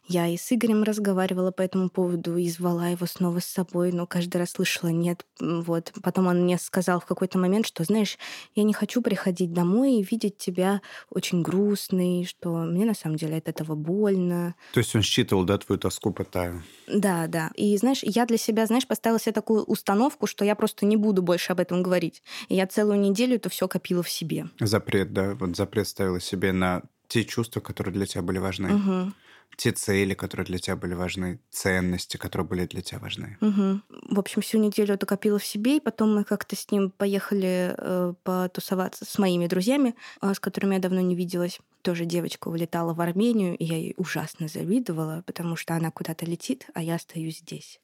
Я 0.06 0.26
и 0.26 0.36
с 0.36 0.52
Игорем 0.52 0.82
разговаривала 0.82 1.50
по 1.50 1.62
этому 1.62 1.88
поводу 1.88 2.36
и 2.36 2.46
звала 2.50 2.88
его 2.88 3.06
снова 3.06 3.38
с 3.38 3.46
собой, 3.46 3.92
но 3.92 4.06
каждый 4.06 4.36
раз 4.36 4.50
слышала 4.50 4.90
нет. 4.90 5.24
Вот. 5.40 5.94
Потом 6.02 6.26
он 6.26 6.42
мне 6.42 6.58
сказал 6.58 7.00
в 7.00 7.06
какой-то 7.06 7.38
момент, 7.38 7.66
что, 7.66 7.84
знаешь, 7.84 8.18
я 8.54 8.64
не 8.64 8.74
хочу 8.74 9.00
приходить 9.00 9.54
домой 9.54 9.94
и 9.94 10.02
видеть 10.02 10.36
тебя 10.36 10.82
очень 11.08 11.40
грустный, 11.40 12.26
что 12.26 12.50
мне 12.50 12.84
на 12.84 12.94
самом 12.94 13.16
деле 13.16 13.38
от 13.38 13.48
этого 13.48 13.74
больно. 13.74 14.56
То 14.74 14.80
есть 14.80 14.94
он 14.94 15.00
считывал, 15.00 15.44
да, 15.44 15.56
твою 15.56 15.78
тоску 15.78 16.12
по 16.12 16.22
Таю? 16.22 16.62
Да, 16.86 17.28
да. 17.28 17.50
И 17.54 17.74
знаешь, 17.78 18.00
я 18.02 18.26
для 18.26 18.36
себя, 18.36 18.66
знаешь, 18.66 18.86
поставила 18.86 19.18
себе 19.18 19.32
такую 19.32 19.64
установку, 19.64 20.26
что 20.26 20.44
я 20.44 20.54
просто 20.54 20.84
не 20.84 20.98
буду 20.98 21.22
больше 21.22 21.52
об 21.52 21.60
этом 21.60 21.82
говорить. 21.82 22.22
И 22.50 22.56
я 22.56 22.66
целую 22.66 23.00
неделю 23.00 23.36
это 23.36 23.48
все 23.48 23.68
копила 23.68 24.02
в 24.02 24.10
себе. 24.10 24.48
Запрет, 24.60 25.14
да, 25.14 25.34
вот 25.34 25.56
запрет 25.56 25.77
ставила 25.84 26.20
себе 26.20 26.52
на 26.52 26.82
те 27.08 27.24
чувства, 27.24 27.60
которые 27.60 27.94
для 27.94 28.06
тебя 28.06 28.22
были 28.22 28.38
важны, 28.38 28.68
Мгм. 28.68 29.14
те 29.56 29.72
цели, 29.72 30.14
которые 30.14 30.44
для 30.44 30.58
тебя 30.58 30.76
были 30.76 30.94
важны, 30.94 31.40
ценности, 31.50 32.16
которые 32.18 32.46
были 32.46 32.66
для 32.66 32.82
тебя 32.82 32.98
важны. 33.00 33.38
Мгм. 33.40 33.82
В 34.10 34.18
общем, 34.18 34.42
всю 34.42 34.58
неделю 34.58 34.94
это 34.94 35.06
копила 35.06 35.38
в 35.38 35.44
себе, 35.44 35.78
и 35.78 35.80
потом 35.80 36.14
мы 36.14 36.24
как-то 36.24 36.54
с 36.54 36.70
ним 36.70 36.90
поехали 36.90 37.74
э, 37.76 38.14
потусоваться 38.24 39.04
с 39.04 39.18
моими 39.18 39.46
друзьями, 39.46 39.94
э, 40.20 40.34
с 40.34 40.38
которыми 40.38 40.74
я 40.74 40.80
давно 40.80 41.00
не 41.00 41.14
виделась. 41.16 41.60
Тоже 41.82 42.04
девочка 42.04 42.48
улетала 42.48 42.92
в 42.92 43.00
Армению, 43.00 43.56
и 43.56 43.64
я 43.64 43.76
ей 43.76 43.94
ужасно 43.96 44.48
завидовала, 44.48 45.22
потому 45.26 45.56
что 45.56 45.74
она 45.74 45.90
куда-то 45.90 46.26
летит, 46.26 46.66
а 46.74 46.82
я 46.82 46.96
остаюсь 46.96 47.38
здесь. 47.38 47.80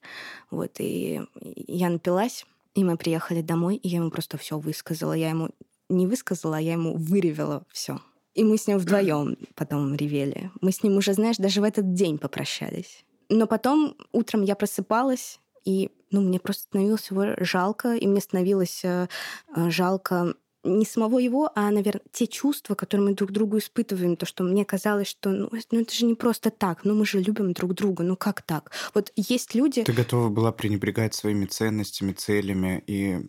Вот, 0.50 0.72
и 0.78 1.22
я 1.66 1.88
напилась, 1.88 2.44
и 2.74 2.85
мы 2.85 2.96
приехали 2.96 3.40
домой, 3.40 3.76
и 3.76 3.88
я 3.88 3.98
ему 3.98 4.11
просто 4.11 4.37
все 4.37 4.59
высказала. 4.59 5.14
Я 5.14 5.30
ему 5.30 5.50
не 5.88 6.06
высказала, 6.06 6.56
а 6.56 6.60
я 6.60 6.72
ему 6.72 6.96
выревела 6.96 7.64
все. 7.72 8.00
И 8.34 8.42
мы 8.42 8.58
с 8.58 8.66
ним 8.66 8.78
вдвоем 8.78 9.36
потом 9.54 9.94
ревели. 9.94 10.50
Мы 10.60 10.72
с 10.72 10.82
ним 10.82 10.96
уже, 10.96 11.14
знаешь, 11.14 11.36
даже 11.36 11.60
в 11.60 11.64
этот 11.64 11.94
день 11.94 12.18
попрощались. 12.18 13.04
Но 13.28 13.46
потом 13.46 13.96
утром 14.12 14.42
я 14.42 14.56
просыпалась, 14.56 15.38
и 15.64 15.90
ну, 16.10 16.20
мне 16.20 16.38
просто 16.38 16.64
становилось 16.64 17.10
его 17.10 17.34
жалко, 17.38 17.94
и 17.94 18.06
мне 18.06 18.20
становилось 18.20 18.84
э, 18.84 19.08
э, 19.56 19.70
жалко 19.70 20.34
не 20.64 20.86
самого 20.86 21.18
его, 21.18 21.50
а, 21.54 21.70
наверное, 21.70 22.02
те 22.10 22.26
чувства, 22.26 22.74
которые 22.74 23.08
мы 23.08 23.14
друг 23.14 23.30
другу 23.32 23.58
испытываем, 23.58 24.16
то, 24.16 24.26
что 24.26 24.44
мне 24.44 24.64
казалось, 24.64 25.08
что 25.08 25.30
ну, 25.30 25.50
ну, 25.70 25.80
это 25.80 25.94
же 25.94 26.06
не 26.06 26.14
просто 26.14 26.50
так, 26.50 26.84
ну 26.84 26.94
мы 26.94 27.04
же 27.04 27.20
любим 27.20 27.52
друг 27.52 27.74
друга, 27.74 28.02
ну 28.02 28.16
как 28.16 28.42
так? 28.42 28.70
Вот 28.94 29.12
есть 29.14 29.54
люди... 29.54 29.84
Ты 29.84 29.92
готова 29.92 30.30
была 30.30 30.52
пренебрегать 30.52 31.14
своими 31.14 31.44
ценностями, 31.44 32.12
целями 32.12 32.82
и 32.86 33.26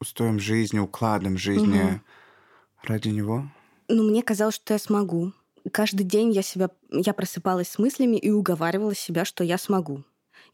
устоем 0.00 0.38
жизни, 0.40 0.78
укладом 0.78 1.36
жизни 1.38 1.64
Мгм. 1.66 2.00
ради 2.82 3.08
него? 3.08 3.44
Ну, 3.88 4.02
мне 4.02 4.22
казалось, 4.22 4.54
что 4.56 4.74
я 4.74 4.78
смогу. 4.78 5.32
Каждый 5.72 6.04
день 6.04 6.30
я 6.32 6.42
себя, 6.42 6.70
я 6.90 7.14
просыпалась 7.14 7.68
с 7.68 7.78
мыслями 7.78 8.16
и 8.16 8.30
уговаривала 8.30 8.94
себя, 8.94 9.24
что 9.24 9.44
я 9.44 9.58
смогу. 9.58 10.04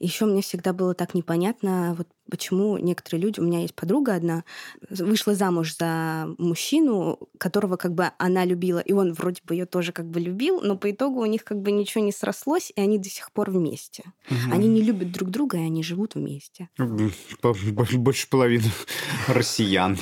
Еще 0.00 0.24
мне 0.24 0.40
всегда 0.40 0.72
было 0.72 0.94
так 0.94 1.14
непонятно, 1.14 1.94
вот 1.96 2.08
почему 2.30 2.78
некоторые 2.78 3.20
люди, 3.20 3.40
у 3.40 3.42
меня 3.42 3.60
есть 3.60 3.74
подруга 3.74 4.14
одна, 4.14 4.44
вышла 4.88 5.34
замуж 5.34 5.76
за 5.76 6.28
мужчину, 6.38 7.18
которого 7.38 7.76
как 7.76 7.94
бы 7.94 8.10
она 8.18 8.44
любила, 8.44 8.78
и 8.78 8.92
он 8.92 9.12
вроде 9.12 9.42
бы 9.44 9.54
ее 9.54 9.66
тоже 9.66 9.92
как 9.92 10.06
бы 10.06 10.20
любил, 10.20 10.62
но 10.62 10.76
по 10.76 10.90
итогу 10.90 11.20
у 11.20 11.26
них 11.26 11.44
как 11.44 11.60
бы 11.60 11.70
ничего 11.70 12.02
не 12.02 12.12
срослось, 12.12 12.72
и 12.74 12.80
они 12.80 12.98
до 12.98 13.10
сих 13.10 13.30
пор 13.32 13.50
вместе. 13.50 14.04
Мгм. 14.30 14.52
Они 14.52 14.68
не 14.68 14.82
любят 14.82 15.12
друг 15.12 15.30
друга, 15.30 15.58
и 15.58 15.62
они 15.62 15.82
живут 15.82 16.14
вместе. 16.14 16.70
Больше 16.78 18.28
половины 18.30 18.70
россиян. 19.28 19.98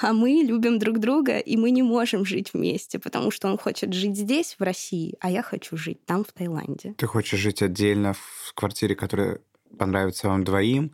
А 0.00 0.12
мы 0.12 0.42
любим 0.44 0.78
друг 0.78 0.98
друга, 0.98 1.38
и 1.38 1.56
мы 1.56 1.70
не 1.70 1.82
можем 1.82 2.24
жить 2.24 2.52
вместе, 2.52 2.98
потому 2.98 3.30
что 3.30 3.48
он 3.48 3.58
хочет 3.58 3.92
жить 3.92 4.16
здесь, 4.16 4.56
в 4.58 4.62
России, 4.62 5.16
а 5.20 5.30
я 5.30 5.42
хочу 5.42 5.76
жить 5.76 6.04
там, 6.04 6.24
в 6.24 6.32
Таиланде. 6.32 6.94
Ты 6.96 7.06
хочешь 7.06 7.38
жить 7.40 7.62
отдельно 7.62 8.14
в 8.14 8.52
квартире, 8.54 8.94
которая 8.94 9.40
понравится 9.78 10.28
вам 10.28 10.44
двоим, 10.44 10.92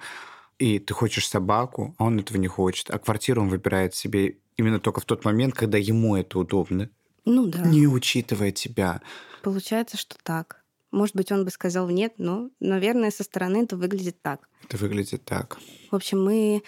и 0.59 0.79
ты 0.79 0.95
хочешь 0.95 1.29
собаку, 1.29 1.95
а 1.99 2.05
он 2.05 2.19
этого 2.19 2.37
не 2.39 2.49
хочет. 2.49 2.91
А 2.91 2.99
квартиру 2.99 3.43
он 3.43 3.49
выбирает 3.49 3.95
себе 3.95 4.39
именно 4.57 4.81
только 4.81 5.01
в 5.01 5.05
тот 5.05 5.25
момент, 5.25 5.55
когда 5.55 5.79
ему 5.79 6.17
это 6.17 6.39
удобно, 6.39 6.91
Ну 7.25 7.47
да. 7.47 7.61
не 7.61 7.87
учитывая 7.87 8.51
тебя. 8.51 9.01
Получается, 9.43 9.97
что 9.97 10.17
так. 10.23 10.63
Может 10.91 11.15
быть, 11.15 11.31
он 11.31 11.45
бы 11.45 11.51
сказал 11.51 11.89
нет, 11.91 12.15
но, 12.17 12.51
наверное, 12.61 13.11
со 13.11 13.23
стороны 13.23 13.65
это 13.65 13.77
выглядит 13.77 14.23
так. 14.23 14.49
Это 14.65 14.79
выглядит 14.79 15.25
так. 15.25 15.59
В 15.91 15.95
общем, 15.95 16.25
мы 16.25 16.63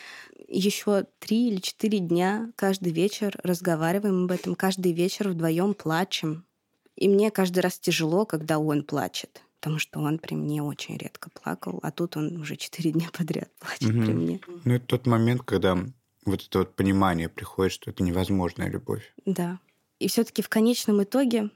еще 0.51 1.07
три 1.19 1.49
или 1.49 1.61
четыре 1.61 2.01
дня 2.01 2.51
каждый 2.57 2.93
вечер 2.93 3.39
разговариваем 3.43 4.25
об 4.25 4.33
этом, 4.33 4.55
каждый 4.55 4.93
вечер 4.93 5.29
вдвоем 5.29 5.75
плачем. 5.75 6.45
И 6.97 7.09
мне 7.09 7.31
каждый 7.31 7.61
раз 7.61 7.79
тяжело, 7.79 8.27
когда 8.27 8.59
он 8.59 8.83
плачет, 8.83 9.43
потому 9.61 9.79
что 9.79 10.01
он 10.01 10.19
при 10.19 10.35
мне 10.35 10.63
очень 10.63 10.99
редко 10.99 11.31
плакал, 11.31 11.79
а 11.83 11.91
тут 11.91 12.17
он 12.17 12.37
уже 12.37 12.57
четыре 12.57 12.91
дня 12.93 13.09
подряд 13.17 13.49
плачет 13.59 13.95
Мгм. 13.95 14.05
при 14.05 14.13
мне. 14.13 14.41
Ну, 14.65 14.75
это 14.75 14.87
тот 14.87 15.07
момент, 15.07 15.43
когда 15.43 15.79
вот 16.27 16.47
это 16.47 16.59
вот 16.59 16.75
понимание 16.75 17.29
приходит, 17.29 17.73
что 17.73 17.91
это 17.91 18.03
невозможная 18.03 18.69
любовь. 18.69 19.15
Да. 19.25 19.59
И 19.99 20.09
все-таки 20.09 20.43
в 20.43 20.49
конечном 20.49 21.03
итоге 21.03 21.51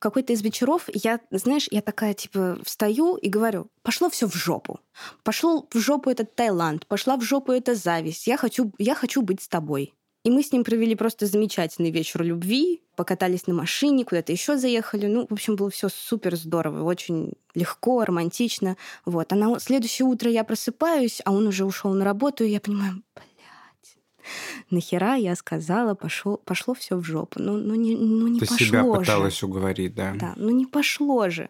какой-то 0.00 0.32
из 0.32 0.42
вечеров 0.42 0.88
я, 0.92 1.20
знаешь, 1.30 1.68
я 1.70 1.82
такая 1.82 2.14
типа 2.14 2.58
встаю 2.64 3.16
и 3.16 3.28
говорю, 3.28 3.68
пошло 3.82 4.10
все 4.10 4.26
в 4.26 4.34
жопу. 4.34 4.80
Пошел 5.22 5.68
в 5.70 5.78
жопу 5.78 6.10
этот 6.10 6.34
Таиланд, 6.34 6.86
пошла 6.86 7.16
в 7.16 7.22
жопу 7.22 7.52
эта 7.52 7.74
зависть. 7.74 8.26
Я 8.26 8.36
хочу, 8.36 8.72
я 8.78 8.94
хочу 8.94 9.22
быть 9.22 9.42
с 9.42 9.48
тобой. 9.48 9.94
И 10.22 10.30
мы 10.30 10.42
с 10.42 10.52
ним 10.52 10.64
провели 10.64 10.94
просто 10.94 11.24
замечательный 11.24 11.90
вечер 11.90 12.22
любви, 12.22 12.82
покатались 12.94 13.46
на 13.46 13.54
машине, 13.54 14.04
куда-то 14.04 14.32
еще 14.32 14.58
заехали. 14.58 15.06
Ну, 15.06 15.26
в 15.28 15.32
общем, 15.32 15.56
было 15.56 15.70
все 15.70 15.88
супер 15.88 16.36
здорово, 16.36 16.84
очень 16.84 17.32
легко, 17.54 18.04
романтично. 18.04 18.76
Вот. 19.06 19.32
А 19.32 19.36
на 19.36 19.58
следующее 19.58 20.06
утро 20.06 20.30
я 20.30 20.44
просыпаюсь, 20.44 21.22
а 21.24 21.32
он 21.32 21.46
уже 21.46 21.64
ушел 21.64 21.94
на 21.94 22.04
работу, 22.04 22.44
и 22.44 22.50
я 22.50 22.60
понимаю, 22.60 23.02
нахера 24.70 25.14
я 25.14 25.36
сказала, 25.36 25.94
пошло, 25.94 26.36
пошло 26.36 26.74
все 26.74 26.96
в 26.96 27.04
жопу. 27.04 27.40
Ну, 27.40 27.56
ну 27.56 27.74
не, 27.74 27.96
ну 27.96 28.28
не 28.28 28.40
Ты 28.40 28.46
пошло 28.46 28.66
себя 28.66 28.82
же. 28.82 28.98
пыталась 28.98 29.42
уговорить, 29.42 29.94
да? 29.94 30.14
Да, 30.14 30.34
ну 30.36 30.50
не 30.50 30.66
пошло 30.66 31.28
же. 31.30 31.48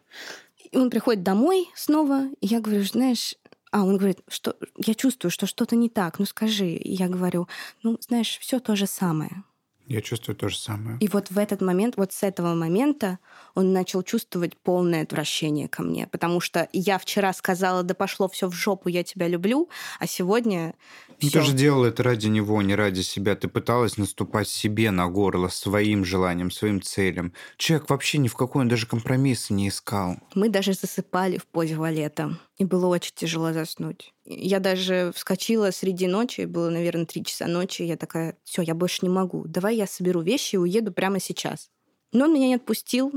И 0.70 0.76
он 0.76 0.90
приходит 0.90 1.22
домой 1.22 1.68
снова, 1.74 2.28
и 2.40 2.46
я 2.46 2.60
говорю, 2.60 2.84
знаешь, 2.84 3.34
а 3.72 3.84
он 3.84 3.96
говорит, 3.96 4.20
что 4.28 4.56
я 4.76 4.94
чувствую, 4.94 5.30
что 5.30 5.46
что-то 5.46 5.76
не 5.76 5.88
так, 5.88 6.18
ну 6.18 6.26
скажи. 6.26 6.70
И 6.70 6.92
я 6.92 7.08
говорю, 7.08 7.48
ну 7.82 7.98
знаешь, 8.00 8.38
все 8.40 8.58
то 8.58 8.74
же 8.76 8.86
самое. 8.86 9.44
Я 9.90 10.02
чувствую 10.02 10.36
то 10.36 10.48
же 10.48 10.56
самое. 10.56 10.98
И 11.00 11.08
вот 11.08 11.32
в 11.32 11.36
этот 11.36 11.60
момент, 11.60 11.96
вот 11.96 12.12
с 12.12 12.22
этого 12.22 12.54
момента 12.54 13.18
он 13.56 13.72
начал 13.72 14.04
чувствовать 14.04 14.56
полное 14.56 15.02
отвращение 15.02 15.66
ко 15.66 15.82
мне, 15.82 16.06
потому 16.06 16.40
что 16.40 16.68
я 16.72 16.96
вчера 16.96 17.32
сказала, 17.32 17.82
да 17.82 17.94
пошло 17.94 18.28
все 18.28 18.48
в 18.48 18.52
жопу, 18.52 18.88
я 18.88 19.02
тебя 19.02 19.26
люблю, 19.26 19.68
а 19.98 20.06
сегодня 20.06 20.74
Ну, 21.20 21.28
всё. 21.28 21.40
ты 21.40 21.44
же 21.44 21.52
делала 21.54 21.86
это 21.86 22.04
ради 22.04 22.28
него, 22.28 22.62
не 22.62 22.76
ради 22.76 23.00
себя. 23.00 23.34
Ты 23.34 23.48
пыталась 23.48 23.96
наступать 23.98 24.48
себе 24.48 24.92
на 24.92 25.08
горло 25.08 25.48
своим 25.48 26.04
желанием, 26.04 26.52
своим 26.52 26.80
целям. 26.80 27.32
Человек 27.56 27.90
вообще 27.90 28.18
ни 28.18 28.28
в 28.28 28.36
какой, 28.36 28.62
он 28.62 28.68
даже 28.68 28.86
компромисс 28.86 29.50
не 29.50 29.68
искал. 29.68 30.18
Мы 30.36 30.50
даже 30.50 30.72
засыпали 30.72 31.38
в 31.38 31.46
позе 31.46 31.74
валета. 31.74 32.38
И 32.58 32.64
было 32.64 32.86
очень 32.86 33.12
тяжело 33.16 33.52
заснуть. 33.52 34.12
Я 34.32 34.60
даже 34.60 35.10
вскочила 35.12 35.72
среди 35.72 36.06
ночи, 36.06 36.42
было, 36.42 36.70
наверное, 36.70 37.04
три 37.04 37.24
часа 37.24 37.48
ночи. 37.48 37.82
Я 37.82 37.96
такая, 37.96 38.36
все, 38.44 38.62
я 38.62 38.76
больше 38.76 39.00
не 39.02 39.08
могу. 39.08 39.42
Давай 39.48 39.74
я 39.74 39.88
соберу 39.88 40.20
вещи 40.20 40.54
и 40.54 40.58
уеду 40.58 40.92
прямо 40.92 41.18
сейчас. 41.18 41.68
Но 42.12 42.26
он 42.26 42.34
меня 42.34 42.46
не 42.46 42.54
отпустил. 42.54 43.12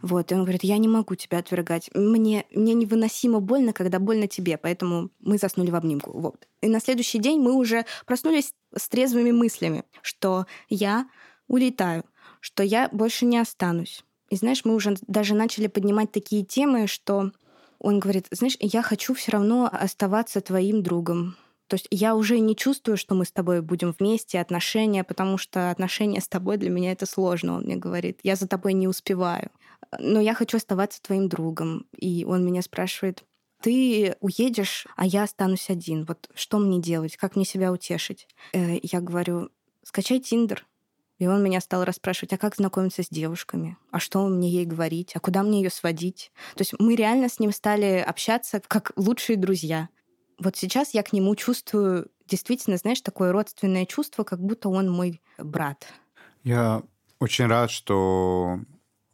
Вот, 0.00 0.32
и 0.32 0.34
он 0.34 0.40
говорит, 0.44 0.64
я 0.64 0.78
не 0.78 0.88
могу 0.88 1.16
тебя 1.16 1.38
отвергать. 1.38 1.90
Мне, 1.94 2.46
мне 2.50 2.72
невыносимо 2.72 3.40
больно, 3.40 3.74
когда 3.74 3.98
больно 3.98 4.26
тебе, 4.26 4.56
поэтому 4.56 5.10
мы 5.20 5.36
заснули 5.36 5.70
в 5.70 5.74
обнимку. 5.74 6.18
Вот. 6.18 6.48
И 6.62 6.68
на 6.68 6.80
следующий 6.80 7.18
день 7.18 7.40
мы 7.40 7.52
уже 7.52 7.84
проснулись 8.06 8.54
с 8.74 8.88
трезвыми 8.88 9.32
мыслями, 9.32 9.84
что 10.00 10.46
я 10.70 11.06
улетаю, 11.46 12.04
что 12.40 12.62
я 12.62 12.88
больше 12.90 13.26
не 13.26 13.36
останусь. 13.36 14.02
И 14.30 14.36
знаешь, 14.36 14.64
мы 14.64 14.74
уже 14.74 14.96
даже 15.06 15.34
начали 15.34 15.66
поднимать 15.66 16.10
такие 16.10 16.42
темы, 16.42 16.86
что 16.86 17.32
он 17.84 18.00
говорит, 18.00 18.28
знаешь, 18.30 18.56
я 18.60 18.80
хочу 18.80 19.12
все 19.12 19.32
равно 19.32 19.68
оставаться 19.70 20.40
твоим 20.40 20.82
другом. 20.82 21.36
То 21.66 21.74
есть 21.74 21.86
я 21.90 22.14
уже 22.14 22.38
не 22.38 22.56
чувствую, 22.56 22.96
что 22.96 23.14
мы 23.14 23.26
с 23.26 23.30
тобой 23.30 23.60
будем 23.60 23.94
вместе, 23.98 24.40
отношения, 24.40 25.04
потому 25.04 25.36
что 25.36 25.70
отношения 25.70 26.22
с 26.22 26.28
тобой 26.28 26.56
для 26.56 26.70
меня 26.70 26.92
это 26.92 27.04
сложно, 27.04 27.56
он 27.56 27.64
мне 27.64 27.76
говорит. 27.76 28.20
Я 28.22 28.36
за 28.36 28.48
тобой 28.48 28.72
не 28.72 28.88
успеваю. 28.88 29.50
Но 29.98 30.18
я 30.18 30.32
хочу 30.32 30.56
оставаться 30.56 31.02
твоим 31.02 31.28
другом. 31.28 31.86
И 31.98 32.24
он 32.24 32.44
меня 32.44 32.62
спрашивает, 32.62 33.22
ты 33.60 34.16
уедешь, 34.20 34.86
а 34.96 35.04
я 35.04 35.24
останусь 35.24 35.68
один. 35.68 36.06
Вот 36.06 36.30
что 36.34 36.58
мне 36.58 36.80
делать? 36.80 37.18
Как 37.18 37.36
мне 37.36 37.44
себя 37.44 37.70
утешить? 37.70 38.26
Э, 38.54 38.78
я 38.82 39.02
говорю, 39.02 39.50
скачай 39.82 40.20
Тиндер. 40.20 40.66
И 41.18 41.26
он 41.26 41.42
меня 41.42 41.60
стал 41.60 41.84
расспрашивать, 41.84 42.32
а 42.32 42.38
как 42.38 42.56
знакомиться 42.56 43.02
с 43.02 43.08
девушками? 43.08 43.76
А 43.90 44.00
что 44.00 44.26
мне 44.26 44.50
ей 44.50 44.64
говорить? 44.64 45.14
А 45.14 45.20
куда 45.20 45.42
мне 45.42 45.62
ее 45.62 45.70
сводить? 45.70 46.32
То 46.56 46.62
есть 46.62 46.74
мы 46.78 46.96
реально 46.96 47.28
с 47.28 47.38
ним 47.38 47.52
стали 47.52 48.04
общаться 48.06 48.60
как 48.66 48.92
лучшие 48.96 49.36
друзья. 49.36 49.88
Вот 50.38 50.56
сейчас 50.56 50.92
я 50.94 51.02
к 51.02 51.12
нему 51.12 51.36
чувствую 51.36 52.10
действительно, 52.26 52.76
знаешь, 52.76 53.00
такое 53.00 53.32
родственное 53.32 53.86
чувство, 53.86 54.24
как 54.24 54.40
будто 54.40 54.68
он 54.68 54.90
мой 54.90 55.20
брат. 55.38 55.86
Я 56.42 56.82
очень 57.20 57.46
рад, 57.46 57.70
что 57.70 58.58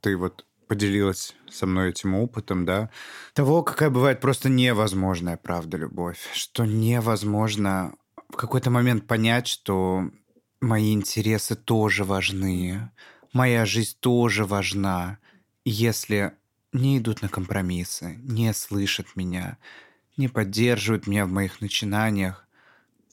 ты 0.01 0.17
вот 0.17 0.47
поделилась 0.69 1.35
со 1.51 1.67
мной 1.67 1.91
этим 1.91 2.15
опытом, 2.15 2.65
да, 2.65 2.91
того, 3.35 3.63
какая 3.63 3.91
бывает 3.91 4.21
просто 4.21 4.49
невозможная 4.49 5.37
правда 5.37 5.77
любовь, 5.77 6.21
что 6.33 6.65
невозможно 6.65 7.93
в 8.29 8.37
какой-то 8.37 8.71
момент 8.71 9.09
понять, 9.09 9.49
что 9.49 10.11
мои 10.61 10.93
интересы 10.93 11.55
тоже 11.57 12.05
важны, 12.05 12.91
моя 13.33 13.65
жизнь 13.67 13.97
тоже 14.01 14.45
важна, 14.45 15.19
если 15.65 16.33
не 16.73 16.99
идут 16.99 17.23
на 17.23 17.29
компромиссы, 17.29 18.19
не 18.23 18.53
слышат 18.53 19.17
меня, 19.17 19.59
не 20.17 20.29
поддерживают 20.29 21.07
меня 21.07 21.27
в 21.27 21.31
моих 21.31 21.61
начинаниях, 21.61 22.47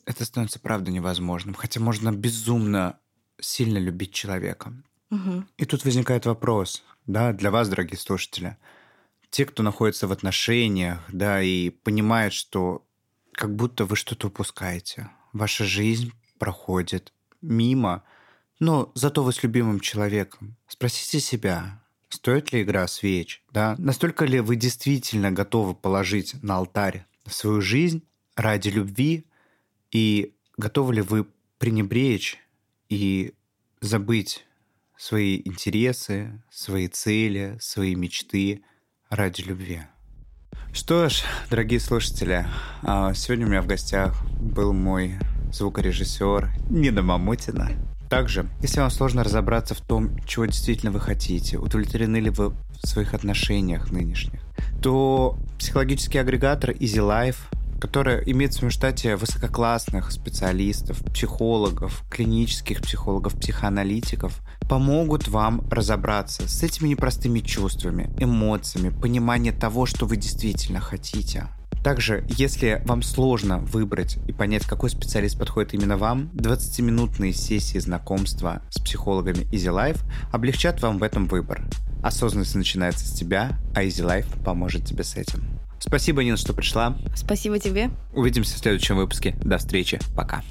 это 0.06 0.26
становится 0.26 0.60
правда 0.60 0.92
невозможным. 0.92 1.54
Хотя 1.54 1.80
можно 1.80 2.12
безумно 2.12 3.00
сильно 3.40 3.78
любить 3.78 4.14
человека. 4.14 4.74
Угу. 5.12 5.46
И 5.58 5.66
тут 5.66 5.84
возникает 5.86 6.26
вопрос, 6.26 6.84
да, 7.06 7.34
для 7.34 7.52
вас, 7.52 7.70
дорогие 7.70 7.98
слушатели. 7.98 8.58
Те, 9.30 9.46
кто 9.46 9.64
находится 9.64 10.08
в 10.08 10.12
отношениях, 10.12 11.00
да, 11.10 11.42
и 11.42 11.70
понимает, 11.70 12.34
что 12.34 12.86
как 13.34 13.56
будто 13.56 13.86
вы 13.86 13.96
что-то 13.96 14.28
упускаете. 14.28 15.10
Ваша 15.34 15.66
жизнь 15.66 16.14
проходит 16.40 17.14
мимо, 17.42 18.04
но 18.60 18.92
зато 18.96 19.24
вы 19.24 19.34
с 19.34 19.44
любимым 19.44 19.80
человеком. 19.80 20.58
Спросите 20.68 21.20
себя, 21.20 21.82
Стоит 22.10 22.54
ли 22.54 22.62
игра 22.62 22.88
свеч? 22.88 23.44
Да? 23.52 23.76
Настолько 23.78 24.26
ли 24.26 24.40
вы 24.40 24.56
действительно 24.56 25.32
готовы 25.32 25.76
положить 25.76 26.42
на 26.42 26.58
алтарь 26.58 27.06
свою 27.26 27.62
жизнь 27.62 28.04
ради 28.36 28.70
любви? 28.70 29.26
И 29.92 30.34
готовы 30.58 30.96
ли 30.96 31.02
вы 31.02 31.28
пренебречь 31.58 32.38
и 32.90 33.34
забыть 33.82 34.46
свои 34.98 35.42
интересы, 35.44 36.42
свои 36.50 36.88
цели, 36.88 37.58
свои 37.60 37.96
мечты 37.96 38.64
ради 39.10 39.42
любви? 39.42 39.82
Что 40.74 41.10
ж, 41.10 41.24
дорогие 41.50 41.80
слушатели, 41.80 42.48
а, 42.84 43.14
сегодня 43.14 43.48
у 43.48 43.50
меня 43.50 43.62
в 43.62 43.68
гостях 43.68 44.16
был 44.40 44.74
мой 44.74 45.18
звукорежиссер 45.52 46.50
Нина 46.70 47.02
Мамутина. 47.02 47.70
Также, 48.10 48.48
если 48.62 48.80
вам 48.80 48.90
сложно 48.90 49.24
разобраться 49.24 49.76
в 49.76 49.82
том, 49.82 50.18
чего 50.26 50.46
действительно 50.46 50.92
вы 50.92 51.00
хотите, 51.00 51.58
удовлетворены 51.58 52.18
ли 52.18 52.30
вы 52.30 52.50
в 52.50 52.88
своих 52.88 53.14
отношениях 53.14 53.92
нынешних, 53.92 54.42
то 54.82 55.38
психологический 55.60 56.20
агрегатор 56.20 56.72
Easy 56.72 57.00
Life, 57.00 57.38
который 57.82 58.24
имеет 58.32 58.54
в 58.54 58.58
своем 58.58 58.72
штате 58.72 59.18
высококлассных 59.18 60.12
специалистов, 60.12 61.04
психологов, 61.14 62.04
клинических 62.10 62.82
психологов, 62.82 63.38
психоаналитиков, 63.38 64.40
помогут 64.70 65.28
вам 65.28 65.68
разобраться 65.70 66.48
с 66.48 66.64
этими 66.64 66.90
непростыми 66.90 67.40
чувствами, 67.40 68.10
эмоциями, 68.20 68.90
понимание 68.90 69.52
того, 69.52 69.86
что 69.86 70.06
вы 70.06 70.16
действительно 70.16 70.80
хотите. 70.80 71.48
Также, 71.84 72.26
если 72.30 72.82
вам 72.86 73.02
сложно 73.02 73.60
выбрать 73.60 74.18
и 74.28 74.34
понять, 74.34 74.66
какой 74.66 74.90
специалист 74.90 75.38
подходит 75.38 75.74
именно 75.74 75.98
вам, 75.98 76.30
20-минутные 76.34 77.34
сессии 77.34 77.78
знакомства 77.78 78.62
с 78.70 78.80
психологами 78.80 79.48
Easy 79.52 79.74
Life 79.74 80.02
облегчат 80.32 80.82
вам 80.82 80.98
в 80.98 81.04
этом 81.04 81.28
выбор. 81.28 81.64
Осознанность 82.04 82.56
начинается 82.56 83.06
с 83.06 83.12
тебя, 83.12 83.58
а 83.74 83.84
Easy 83.84 84.06
Life 84.06 84.44
поможет 84.44 84.86
тебе 84.86 85.04
с 85.04 85.16
этим. 85.16 85.44
Спасибо, 85.80 86.24
Нина, 86.24 86.38
что 86.38 86.54
пришла. 86.54 86.98
Спасибо 87.16 87.60
тебе. 87.60 87.90
Увидимся 88.14 88.56
в 88.56 88.60
следующем 88.60 88.98
выпуске. 88.98 89.36
До 89.44 89.58
встречи. 89.58 90.00
Пока. 90.16 90.44